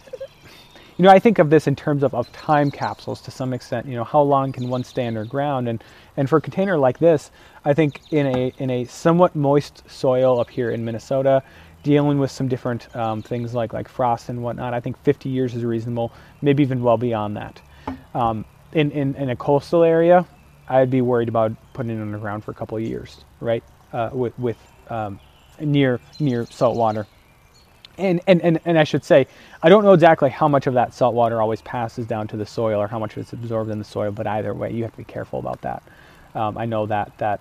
you 0.97 1.03
know, 1.03 1.09
I 1.09 1.19
think 1.19 1.39
of 1.39 1.49
this 1.49 1.67
in 1.67 1.75
terms 1.75 2.03
of, 2.03 2.13
of 2.13 2.31
time 2.31 2.69
capsules 2.69 3.21
to 3.21 3.31
some 3.31 3.53
extent. 3.53 3.87
You 3.87 3.95
know, 3.95 4.03
how 4.03 4.21
long 4.21 4.51
can 4.51 4.69
one 4.69 4.83
stay 4.83 5.07
underground? 5.07 5.67
And 5.67 5.83
and 6.17 6.29
for 6.29 6.37
a 6.37 6.41
container 6.41 6.77
like 6.77 6.99
this, 6.99 7.31
I 7.65 7.73
think 7.73 7.99
in 8.11 8.27
a 8.27 8.53
in 8.57 8.69
a 8.69 8.85
somewhat 8.85 9.35
moist 9.35 9.83
soil 9.89 10.39
up 10.39 10.49
here 10.49 10.69
in 10.71 10.85
Minnesota, 10.85 11.41
dealing 11.81 12.19
with 12.19 12.29
some 12.31 12.47
different 12.47 12.95
um, 12.95 13.21
things 13.21 13.53
like 13.53 13.73
like 13.73 13.87
frost 13.87 14.29
and 14.29 14.43
whatnot. 14.43 14.73
I 14.73 14.79
think 14.79 15.01
50 15.03 15.29
years 15.29 15.55
is 15.55 15.65
reasonable, 15.65 16.11
maybe 16.41 16.63
even 16.63 16.83
well 16.83 16.97
beyond 16.97 17.37
that. 17.37 17.61
Um, 18.13 18.45
in, 18.73 18.91
in 18.91 19.15
in 19.15 19.29
a 19.29 19.35
coastal 19.35 19.83
area, 19.83 20.25
I'd 20.67 20.91
be 20.91 21.01
worried 21.01 21.29
about 21.29 21.53
putting 21.73 21.97
it 21.97 22.01
underground 22.01 22.43
for 22.43 22.51
a 22.51 22.55
couple 22.55 22.77
of 22.77 22.83
years, 22.83 23.25
right? 23.39 23.63
Uh, 23.91 24.09
with 24.13 24.37
with 24.37 24.57
um, 24.89 25.19
near 25.59 25.99
near 26.19 26.45
salt 26.45 26.77
water. 26.77 27.07
And, 27.97 28.21
and, 28.27 28.41
and, 28.41 28.59
and 28.65 28.79
I 28.79 28.83
should 28.83 29.03
say, 29.03 29.27
I 29.61 29.69
don't 29.69 29.83
know 29.83 29.93
exactly 29.93 30.29
how 30.29 30.47
much 30.47 30.65
of 30.67 30.73
that 30.73 30.93
salt 30.93 31.13
water 31.13 31.41
always 31.41 31.61
passes 31.61 32.07
down 32.07 32.27
to 32.29 32.37
the 32.37 32.45
soil 32.45 32.81
or 32.81 32.87
how 32.87 32.97
much 32.97 33.17
it's 33.17 33.33
absorbed 33.33 33.69
in 33.69 33.77
the 33.77 33.85
soil, 33.85 34.11
but 34.11 34.25
either 34.25 34.53
way, 34.53 34.71
you 34.71 34.83
have 34.83 34.91
to 34.91 34.97
be 34.97 35.03
careful 35.03 35.39
about 35.39 35.61
that. 35.61 35.83
Um, 36.33 36.57
I 36.57 36.65
know 36.65 36.87
that, 36.87 37.15
that 37.19 37.39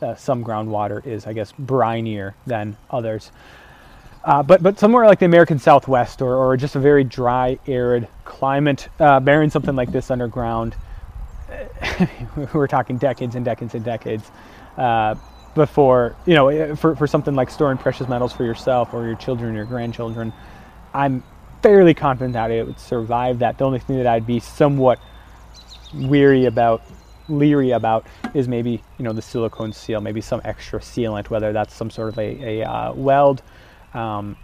uh, 0.00 0.14
some 0.16 0.44
groundwater 0.44 1.06
is, 1.06 1.26
I 1.26 1.32
guess, 1.32 1.52
brinier 1.52 2.34
than 2.46 2.76
others. 2.90 3.30
Uh, 4.24 4.42
but 4.42 4.62
but 4.62 4.78
somewhere 4.78 5.06
like 5.06 5.18
the 5.18 5.24
American 5.24 5.58
Southwest 5.58 6.22
or, 6.22 6.36
or 6.36 6.56
just 6.56 6.76
a 6.76 6.78
very 6.78 7.02
dry, 7.02 7.58
arid 7.66 8.06
climate, 8.24 8.88
uh, 9.00 9.18
burying 9.18 9.50
something 9.50 9.74
like 9.74 9.90
this 9.90 10.10
underground, 10.10 10.76
we're 12.54 12.68
talking 12.68 12.98
decades 12.98 13.34
and 13.34 13.44
decades 13.44 13.74
and 13.74 13.84
decades. 13.84 14.30
Uh, 15.52 15.54
before 15.54 16.16
you 16.26 16.34
know 16.34 16.48
eh, 16.48 16.74
for, 16.74 16.96
for 16.96 17.06
something 17.06 17.34
like 17.34 17.50
storing 17.50 17.78
precious 17.78 18.08
metals 18.08 18.32
for 18.32 18.44
yourself 18.44 18.92
or 18.94 19.06
your 19.06 19.16
children 19.16 19.52
or 19.52 19.56
your 19.56 19.64
grandchildren 19.64 20.32
i'm 20.94 21.22
fairly 21.62 21.94
confident 21.94 22.32
that 22.32 22.50
it 22.50 22.66
would 22.66 22.80
survive 22.80 23.38
that. 23.38 23.56
The 23.58 23.64
only 23.64 23.78
thing 23.78 23.96
that 23.98 24.06
i'd 24.06 24.26
be 24.26 24.40
somewhat 24.40 24.98
weary 25.94 26.46
about 26.46 26.82
leery 27.28 27.70
about 27.70 28.06
is 28.34 28.48
maybe 28.48 28.82
you 28.98 29.04
know 29.04 29.12
the 29.12 29.22
silicone 29.22 29.72
seal 29.72 30.00
maybe 30.00 30.20
some 30.20 30.40
extra 30.44 30.80
sealant 30.80 31.30
whether 31.30 31.52
that's 31.52 31.74
some 31.74 31.90
sort 31.90 32.08
of 32.08 32.18
a, 32.18 32.60
a 32.60 32.68
uh, 32.68 32.92
weld 32.94 33.42
um, 33.94 34.36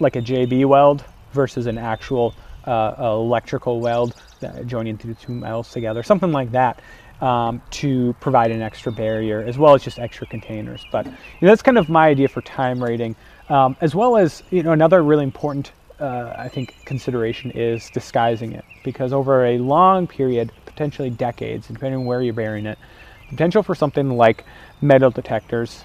like 0.00 0.16
a 0.16 0.22
jb 0.22 0.64
weld 0.66 1.04
versus 1.32 1.66
an 1.66 1.78
actual 1.78 2.34
uh, 2.64 2.94
electrical 2.98 3.80
weld 3.80 4.14
joining 4.66 4.96
the 4.96 5.14
two 5.14 5.32
metals 5.32 5.70
together 5.72 6.02
something 6.02 6.32
like 6.32 6.50
that 6.50 6.80
um, 7.20 7.60
to 7.70 8.14
provide 8.20 8.50
an 8.50 8.62
extra 8.62 8.92
barrier 8.92 9.44
as 9.46 9.58
well 9.58 9.74
as 9.74 9.82
just 9.82 9.98
extra 9.98 10.26
containers. 10.26 10.84
But 10.92 11.06
you 11.06 11.12
know, 11.42 11.48
that's 11.48 11.62
kind 11.62 11.78
of 11.78 11.88
my 11.88 12.08
idea 12.08 12.28
for 12.28 12.42
time 12.42 12.82
rating, 12.82 13.16
um, 13.48 13.76
as 13.80 13.94
well 13.94 14.16
as 14.16 14.42
you 14.50 14.62
know 14.62 14.72
another 14.72 15.02
really 15.02 15.24
important 15.24 15.72
uh, 16.00 16.34
I 16.36 16.48
think 16.48 16.74
consideration 16.84 17.50
is 17.52 17.90
disguising 17.90 18.52
it 18.52 18.64
because 18.84 19.12
over 19.12 19.46
a 19.46 19.58
long 19.58 20.06
period, 20.06 20.52
potentially 20.64 21.10
decades, 21.10 21.66
depending 21.66 22.00
on 22.00 22.06
where 22.06 22.22
you're 22.22 22.34
burying 22.34 22.66
it, 22.66 22.78
potential 23.28 23.62
for 23.62 23.74
something 23.74 24.16
like 24.16 24.44
metal 24.80 25.10
detectors 25.10 25.84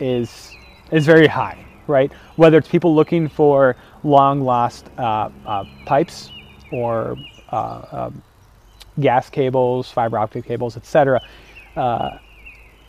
is 0.00 0.56
is 0.92 1.04
very 1.04 1.26
high, 1.26 1.58
right? 1.86 2.12
Whether 2.36 2.58
it's 2.58 2.68
people 2.68 2.94
looking 2.94 3.28
for 3.28 3.76
long 4.04 4.42
lost 4.42 4.88
uh, 4.96 5.30
uh, 5.44 5.64
pipes 5.84 6.30
or 6.70 7.18
uh, 7.50 7.82
um, 7.90 8.22
gas 9.00 9.30
cables, 9.30 9.90
fiber 9.90 10.18
optic 10.18 10.44
cables, 10.44 10.76
etc. 10.76 11.20
Uh, 11.76 12.18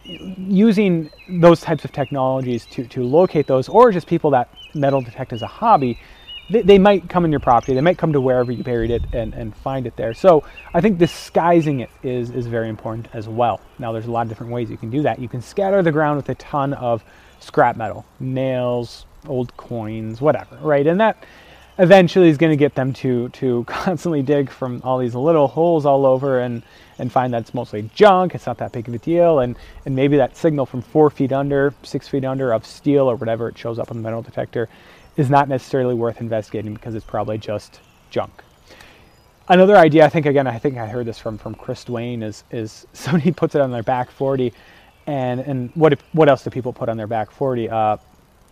using 0.03 1.09
those 1.27 1.61
types 1.61 1.85
of 1.85 1.91
technologies 1.91 2.65
to, 2.65 2.85
to 2.87 3.03
locate 3.03 3.47
those, 3.47 3.69
or 3.69 3.91
just 3.91 4.07
people 4.07 4.31
that 4.31 4.49
metal 4.73 5.01
detect 5.01 5.33
as 5.33 5.41
a 5.41 5.47
hobby, 5.47 5.99
they, 6.49 6.61
they, 6.63 6.79
might 6.79 7.09
come 7.09 7.25
in 7.25 7.31
your 7.31 7.39
property. 7.39 7.73
They 7.73 7.81
might 7.81 7.97
come 7.97 8.13
to 8.13 8.21
wherever 8.21 8.51
you 8.51 8.63
buried 8.63 8.89
it 8.89 9.03
and, 9.13 9.33
and 9.35 9.55
find 9.55 9.85
it 9.85 9.95
there. 9.97 10.13
So 10.13 10.43
I 10.73 10.81
think 10.81 10.97
disguising 10.97 11.81
it 11.81 11.91
is, 12.01 12.31
is 12.31 12.47
very 12.47 12.69
important 12.69 13.07
as 13.13 13.27
well. 13.27 13.61
Now, 13.77 13.91
there's 13.91 14.07
a 14.07 14.11
lot 14.11 14.23
of 14.23 14.29
different 14.29 14.51
ways 14.51 14.71
you 14.71 14.77
can 14.77 14.89
do 14.89 15.03
that. 15.03 15.19
You 15.19 15.29
can 15.29 15.41
scatter 15.41 15.83
the 15.83 15.91
ground 15.91 16.17
with 16.17 16.29
a 16.29 16.35
ton 16.35 16.73
of 16.73 17.03
scrap 17.39 17.77
metal, 17.77 18.05
nails, 18.19 19.05
old 19.27 19.55
coins, 19.57 20.21
whatever, 20.21 20.57
right? 20.57 20.87
And 20.87 20.99
that 20.99 21.23
eventually 21.79 22.27
is 22.27 22.37
going 22.37 22.51
to 22.51 22.57
get 22.57 22.75
them 22.75 22.91
to 22.91 23.29
to 23.29 23.63
constantly 23.67 24.21
dig 24.21 24.49
from 24.49 24.81
all 24.83 24.99
these 24.99 25.15
little 25.15 25.47
holes 25.47 25.85
all 25.85 26.05
over 26.05 26.39
and 26.39 26.61
and 26.99 27.09
find 27.11 27.33
that 27.33 27.41
it's 27.41 27.53
mostly 27.53 27.89
junk. 27.95 28.35
It's 28.35 28.45
not 28.45 28.57
that 28.57 28.73
big 28.73 28.87
of 28.87 28.93
a 28.93 28.99
deal, 28.99 29.39
and 29.39 29.55
and 29.85 29.95
maybe 29.95 30.17
that 30.17 30.37
signal 30.37 30.65
from 30.65 30.81
four 30.81 31.09
feet 31.09 31.31
under, 31.31 31.73
six 31.83 32.07
feet 32.07 32.25
under 32.25 32.51
of 32.53 32.65
steel 32.65 33.09
or 33.09 33.15
whatever 33.15 33.47
it 33.47 33.57
shows 33.57 33.79
up 33.79 33.89
on 33.89 33.97
the 33.97 34.03
metal 34.03 34.21
detector 34.21 34.69
is 35.15 35.29
not 35.29 35.49
necessarily 35.49 35.95
worth 35.95 36.21
investigating 36.21 36.73
because 36.73 36.93
it's 36.95 37.05
probably 37.05 37.37
just 37.37 37.79
junk. 38.09 38.43
Another 39.47 39.75
idea, 39.75 40.05
I 40.05 40.09
think 40.09 40.25
again, 40.25 40.45
I 40.45 40.59
think 40.59 40.77
I 40.77 40.85
heard 40.87 41.07
this 41.07 41.17
from 41.17 41.37
from 41.37 41.55
Chris 41.55 41.85
Duane 41.85 42.21
is 42.21 42.43
is 42.51 42.85
somebody 42.93 43.31
puts 43.31 43.55
it 43.55 43.61
on 43.61 43.71
their 43.71 43.83
back 43.83 44.11
40, 44.11 44.53
and 45.07 45.39
and 45.39 45.71
what 45.75 45.93
if, 45.93 46.03
what 46.11 46.27
else 46.27 46.43
do 46.43 46.49
people 46.49 46.73
put 46.73 46.89
on 46.89 46.97
their 46.97 47.07
back 47.07 47.31
40? 47.31 47.69
Uh, 47.69 47.97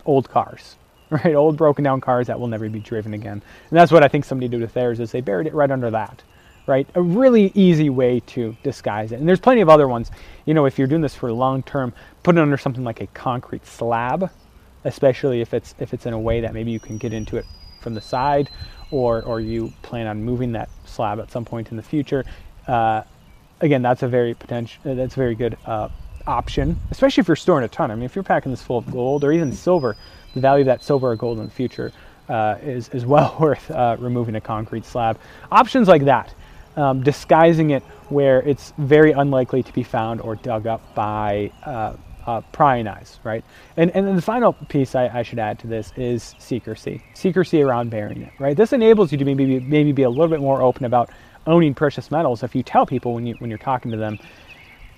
old 0.06 0.30
cars 0.30 0.77
right? 1.24 1.34
Old 1.34 1.56
broken 1.56 1.84
down 1.84 2.00
cars 2.00 2.26
that 2.26 2.38
will 2.38 2.48
never 2.48 2.68
be 2.68 2.80
driven 2.80 3.14
again. 3.14 3.42
And 3.70 3.78
that's 3.78 3.92
what 3.92 4.02
I 4.02 4.08
think 4.08 4.24
somebody 4.24 4.48
did 4.48 4.60
with 4.60 4.74
theirs 4.74 5.00
is 5.00 5.12
they 5.12 5.20
buried 5.20 5.46
it 5.46 5.54
right 5.54 5.70
under 5.70 5.90
that, 5.90 6.22
right? 6.66 6.86
A 6.94 7.02
really 7.02 7.50
easy 7.54 7.88
way 7.90 8.20
to 8.20 8.56
disguise 8.62 9.12
it. 9.12 9.18
And 9.18 9.28
there's 9.28 9.40
plenty 9.40 9.60
of 9.60 9.68
other 9.68 9.88
ones. 9.88 10.10
You 10.44 10.54
know, 10.54 10.66
if 10.66 10.78
you're 10.78 10.88
doing 10.88 11.00
this 11.00 11.14
for 11.14 11.32
long 11.32 11.62
term, 11.62 11.92
put 12.22 12.36
it 12.36 12.40
under 12.40 12.58
something 12.58 12.84
like 12.84 13.00
a 13.00 13.06
concrete 13.08 13.66
slab, 13.66 14.30
especially 14.84 15.40
if 15.40 15.54
it's 15.54 15.74
if 15.78 15.94
it's 15.94 16.06
in 16.06 16.12
a 16.12 16.20
way 16.20 16.40
that 16.40 16.52
maybe 16.52 16.70
you 16.70 16.80
can 16.80 16.98
get 16.98 17.12
into 17.12 17.36
it 17.36 17.46
from 17.80 17.94
the 17.94 18.00
side, 18.00 18.50
or 18.90 19.22
or 19.22 19.40
you 19.40 19.72
plan 19.82 20.06
on 20.06 20.22
moving 20.22 20.52
that 20.52 20.68
slab 20.84 21.20
at 21.20 21.30
some 21.30 21.44
point 21.44 21.70
in 21.70 21.76
the 21.76 21.82
future. 21.82 22.24
Uh, 22.66 23.02
again, 23.60 23.80
that's 23.80 24.02
a 24.02 24.08
very 24.08 24.34
potential. 24.34 24.80
That's 24.84 25.14
a 25.14 25.18
very 25.18 25.34
good. 25.34 25.56
Uh, 25.64 25.88
option, 26.28 26.78
especially 26.90 27.22
if 27.22 27.26
you're 27.26 27.36
storing 27.36 27.64
a 27.64 27.68
ton. 27.68 27.90
I 27.90 27.94
mean, 27.94 28.04
if 28.04 28.14
you're 28.14 28.22
packing 28.22 28.52
this 28.52 28.62
full 28.62 28.76
of 28.76 28.90
gold 28.90 29.24
or 29.24 29.32
even 29.32 29.50
silver, 29.52 29.96
the 30.38 30.42
value 30.42 30.62
of 30.62 30.66
that 30.66 30.82
silver 30.82 31.10
or 31.10 31.16
gold 31.16 31.38
in 31.38 31.44
the 31.44 31.50
future 31.50 31.92
uh, 32.28 32.56
is, 32.62 32.88
is 32.90 33.04
well 33.14 33.36
worth 33.40 33.70
uh, 33.70 33.96
removing 33.98 34.36
a 34.36 34.40
concrete 34.40 34.84
slab. 34.84 35.18
Options 35.50 35.88
like 35.88 36.04
that, 36.04 36.34
um, 36.76 37.02
disguising 37.02 37.70
it 37.70 37.82
where 38.08 38.40
it's 38.42 38.72
very 38.78 39.12
unlikely 39.12 39.62
to 39.62 39.72
be 39.72 39.82
found 39.82 40.20
or 40.20 40.36
dug 40.36 40.66
up 40.66 40.94
by 40.94 41.50
uh, 41.64 41.94
uh, 42.26 42.42
prying 42.52 42.86
eyes, 42.86 43.18
right? 43.24 43.42
And, 43.76 43.90
and 43.92 44.06
then 44.06 44.14
the 44.14 44.22
final 44.22 44.52
piece 44.52 44.94
I, 44.94 45.08
I, 45.08 45.22
should 45.22 45.38
add 45.38 45.58
to 45.60 45.66
this 45.66 45.92
is 45.96 46.34
secrecy. 46.38 47.02
Secrecy 47.14 47.62
around 47.62 47.88
burying 47.88 48.20
it, 48.20 48.32
right? 48.38 48.54
This 48.54 48.74
enables 48.74 49.12
you 49.12 49.18
to 49.18 49.24
maybe, 49.24 49.60
maybe 49.60 49.92
be 49.92 50.02
a 50.02 50.10
little 50.10 50.28
bit 50.28 50.40
more 50.40 50.60
open 50.60 50.84
about 50.84 51.08
owning 51.46 51.72
precious 51.72 52.10
metals 52.10 52.42
if 52.42 52.54
you 52.54 52.62
tell 52.62 52.84
people 52.84 53.14
when, 53.14 53.26
you, 53.26 53.34
when 53.38 53.48
you're 53.48 53.58
talking 53.58 53.90
to 53.90 53.96
them, 53.96 54.18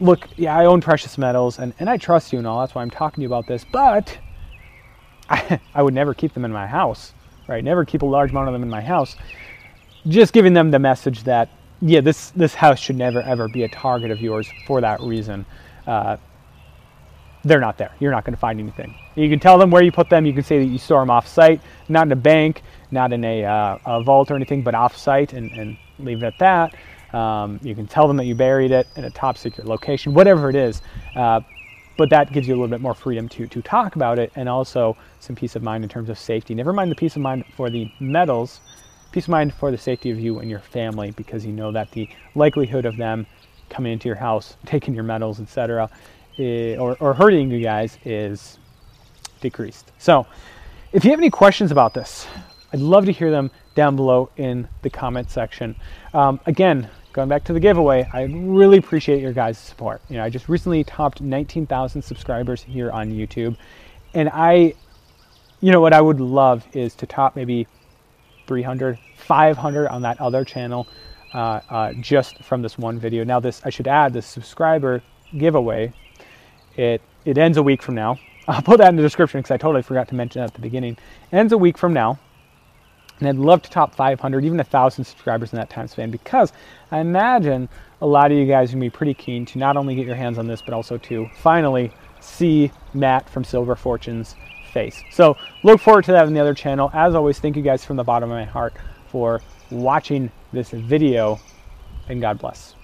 look, 0.00 0.26
yeah, 0.36 0.56
I 0.56 0.64
own 0.64 0.80
precious 0.80 1.18
metals 1.18 1.60
and, 1.60 1.72
and 1.78 1.88
I 1.88 1.98
trust 1.98 2.32
you 2.32 2.38
and 2.38 2.48
all, 2.48 2.60
that's 2.60 2.74
why 2.74 2.82
I'm 2.82 2.90
talking 2.90 3.16
to 3.16 3.22
you 3.22 3.28
about 3.28 3.46
this, 3.46 3.64
but 3.64 4.18
I, 5.30 5.60
I 5.74 5.82
would 5.82 5.94
never 5.94 6.12
keep 6.12 6.34
them 6.34 6.44
in 6.44 6.52
my 6.52 6.66
house, 6.66 7.12
right? 7.48 7.62
Never 7.64 7.84
keep 7.84 8.02
a 8.02 8.06
large 8.06 8.30
amount 8.30 8.48
of 8.48 8.52
them 8.52 8.62
in 8.62 8.70
my 8.70 8.80
house. 8.80 9.16
Just 10.06 10.32
giving 10.32 10.52
them 10.52 10.70
the 10.70 10.78
message 10.78 11.24
that, 11.24 11.48
yeah, 11.80 12.00
this, 12.00 12.30
this 12.30 12.54
house 12.54 12.78
should 12.78 12.96
never 12.96 13.22
ever 13.22 13.48
be 13.48 13.62
a 13.64 13.68
target 13.68 14.10
of 14.10 14.20
yours 14.20 14.48
for 14.66 14.80
that 14.80 15.00
reason. 15.00 15.46
Uh, 15.86 16.16
they're 17.42 17.60
not 17.60 17.78
there. 17.78 17.92
You're 18.00 18.10
not 18.10 18.24
going 18.24 18.34
to 18.34 18.40
find 18.40 18.60
anything. 18.60 18.94
You 19.14 19.30
can 19.30 19.40
tell 19.40 19.56
them 19.56 19.70
where 19.70 19.82
you 19.82 19.92
put 19.92 20.10
them. 20.10 20.26
You 20.26 20.34
can 20.34 20.42
say 20.42 20.58
that 20.58 20.66
you 20.66 20.78
store 20.78 21.00
them 21.00 21.10
off 21.10 21.26
site, 21.26 21.60
not 21.88 22.06
in 22.06 22.12
a 22.12 22.16
bank, 22.16 22.62
not 22.90 23.12
in 23.12 23.24
a, 23.24 23.44
uh, 23.44 23.78
a 23.86 24.02
vault 24.02 24.30
or 24.30 24.36
anything, 24.36 24.62
but 24.62 24.74
off 24.74 24.96
site 24.96 25.32
and, 25.32 25.50
and 25.52 25.78
leave 25.98 26.22
it 26.22 26.26
at 26.26 26.38
that. 26.38 26.74
Um, 27.14 27.58
you 27.62 27.74
can 27.74 27.86
tell 27.86 28.06
them 28.06 28.16
that 28.18 28.24
you 28.24 28.34
buried 28.34 28.70
it 28.70 28.86
in 28.96 29.04
a 29.04 29.10
top 29.10 29.36
secret 29.38 29.66
location, 29.66 30.14
whatever 30.14 30.50
it 30.50 30.56
is. 30.56 30.82
Uh, 31.16 31.40
but 32.00 32.08
that 32.08 32.32
gives 32.32 32.48
you 32.48 32.54
a 32.54 32.56
little 32.56 32.66
bit 32.66 32.80
more 32.80 32.94
freedom 32.94 33.28
to, 33.28 33.46
to 33.46 33.60
talk 33.60 33.94
about 33.94 34.18
it 34.18 34.32
and 34.34 34.48
also 34.48 34.96
some 35.18 35.36
peace 35.36 35.54
of 35.54 35.62
mind 35.62 35.84
in 35.84 35.90
terms 35.90 36.08
of 36.08 36.18
safety. 36.18 36.54
Never 36.54 36.72
mind 36.72 36.90
the 36.90 36.94
peace 36.94 37.14
of 37.14 37.20
mind 37.20 37.44
for 37.54 37.68
the 37.68 37.92
metals, 38.00 38.62
peace 39.12 39.24
of 39.24 39.28
mind 39.28 39.52
for 39.52 39.70
the 39.70 39.76
safety 39.76 40.10
of 40.10 40.18
you 40.18 40.38
and 40.38 40.48
your 40.48 40.60
family 40.60 41.10
because 41.10 41.44
you 41.44 41.52
know 41.52 41.70
that 41.72 41.90
the 41.90 42.08
likelihood 42.34 42.86
of 42.86 42.96
them 42.96 43.26
coming 43.68 43.92
into 43.92 44.08
your 44.08 44.16
house, 44.16 44.56
taking 44.64 44.94
your 44.94 45.04
metals, 45.04 45.40
etc., 45.40 45.90
eh, 46.38 46.74
or, 46.78 46.96
or 47.00 47.12
hurting 47.12 47.50
you 47.50 47.62
guys 47.62 47.98
is 48.06 48.56
decreased. 49.42 49.92
So, 49.98 50.26
if 50.94 51.04
you 51.04 51.10
have 51.10 51.20
any 51.20 51.28
questions 51.28 51.70
about 51.70 51.92
this, 51.92 52.26
I'd 52.72 52.80
love 52.80 53.04
to 53.04 53.12
hear 53.12 53.30
them 53.30 53.50
down 53.74 53.94
below 53.94 54.30
in 54.38 54.66
the 54.80 54.88
comment 54.88 55.30
section. 55.30 55.76
Um, 56.14 56.40
again, 56.46 56.88
going 57.12 57.28
back 57.28 57.44
to 57.44 57.52
the 57.52 57.60
giveaway, 57.60 58.08
I 58.12 58.22
really 58.24 58.78
appreciate 58.78 59.20
your 59.20 59.32
guys' 59.32 59.58
support. 59.58 60.00
You 60.08 60.16
know, 60.16 60.24
I 60.24 60.30
just 60.30 60.48
recently 60.48 60.84
topped 60.84 61.20
19,000 61.20 62.02
subscribers 62.02 62.62
here 62.62 62.90
on 62.90 63.10
YouTube, 63.10 63.56
and 64.14 64.30
I, 64.32 64.74
you 65.60 65.72
know, 65.72 65.80
what 65.80 65.92
I 65.92 66.00
would 66.00 66.20
love 66.20 66.66
is 66.72 66.94
to 66.96 67.06
top 67.06 67.36
maybe 67.36 67.66
300, 68.46 68.98
500 69.16 69.88
on 69.88 70.02
that 70.02 70.20
other 70.20 70.44
channel, 70.44 70.86
uh, 71.34 71.60
uh, 71.70 71.92
just 71.94 72.42
from 72.42 72.62
this 72.62 72.78
one 72.78 72.98
video. 72.98 73.24
Now, 73.24 73.40
this 73.40 73.62
I 73.64 73.70
should 73.70 73.88
add 73.88 74.12
the 74.12 74.22
subscriber 74.22 75.02
giveaway. 75.36 75.92
It 76.76 77.02
it 77.24 77.38
ends 77.38 77.58
a 77.58 77.62
week 77.62 77.82
from 77.82 77.94
now. 77.94 78.18
I'll 78.48 78.62
put 78.62 78.78
that 78.78 78.88
in 78.88 78.96
the 78.96 79.02
description 79.02 79.38
because 79.38 79.52
I 79.52 79.56
totally 79.56 79.82
forgot 79.82 80.08
to 80.08 80.14
mention 80.14 80.40
that 80.40 80.46
at 80.46 80.54
the 80.54 80.60
beginning. 80.60 80.96
It 81.30 81.36
ends 81.36 81.52
a 81.52 81.58
week 81.58 81.78
from 81.78 81.92
now. 81.92 82.18
And 83.20 83.28
I'd 83.28 83.36
love 83.36 83.62
to 83.62 83.70
top 83.70 83.94
500, 83.94 84.44
even 84.44 84.56
1,000 84.56 85.04
subscribers 85.04 85.52
in 85.52 85.58
that 85.58 85.70
time 85.70 85.86
span 85.88 86.10
because 86.10 86.52
I 86.90 87.00
imagine 87.00 87.68
a 88.00 88.06
lot 88.06 88.32
of 88.32 88.38
you 88.38 88.46
guys 88.46 88.70
are 88.70 88.76
going 88.76 88.80
to 88.80 88.86
be 88.86 88.96
pretty 88.96 89.14
keen 89.14 89.44
to 89.46 89.58
not 89.58 89.76
only 89.76 89.94
get 89.94 90.06
your 90.06 90.16
hands 90.16 90.38
on 90.38 90.46
this, 90.46 90.62
but 90.62 90.72
also 90.72 90.96
to 90.98 91.28
finally 91.36 91.92
see 92.20 92.72
Matt 92.94 93.28
from 93.28 93.44
Silver 93.44 93.76
Fortunes 93.76 94.34
face. 94.72 95.02
So 95.10 95.36
look 95.62 95.80
forward 95.80 96.04
to 96.04 96.12
that 96.12 96.26
on 96.26 96.32
the 96.32 96.40
other 96.40 96.54
channel. 96.54 96.90
As 96.94 97.14
always, 97.14 97.38
thank 97.38 97.56
you 97.56 97.62
guys 97.62 97.84
from 97.84 97.96
the 97.96 98.04
bottom 98.04 98.30
of 98.30 98.36
my 98.36 98.44
heart 98.44 98.74
for 99.08 99.42
watching 99.70 100.30
this 100.52 100.70
video, 100.70 101.38
and 102.08 102.20
God 102.20 102.38
bless. 102.38 102.74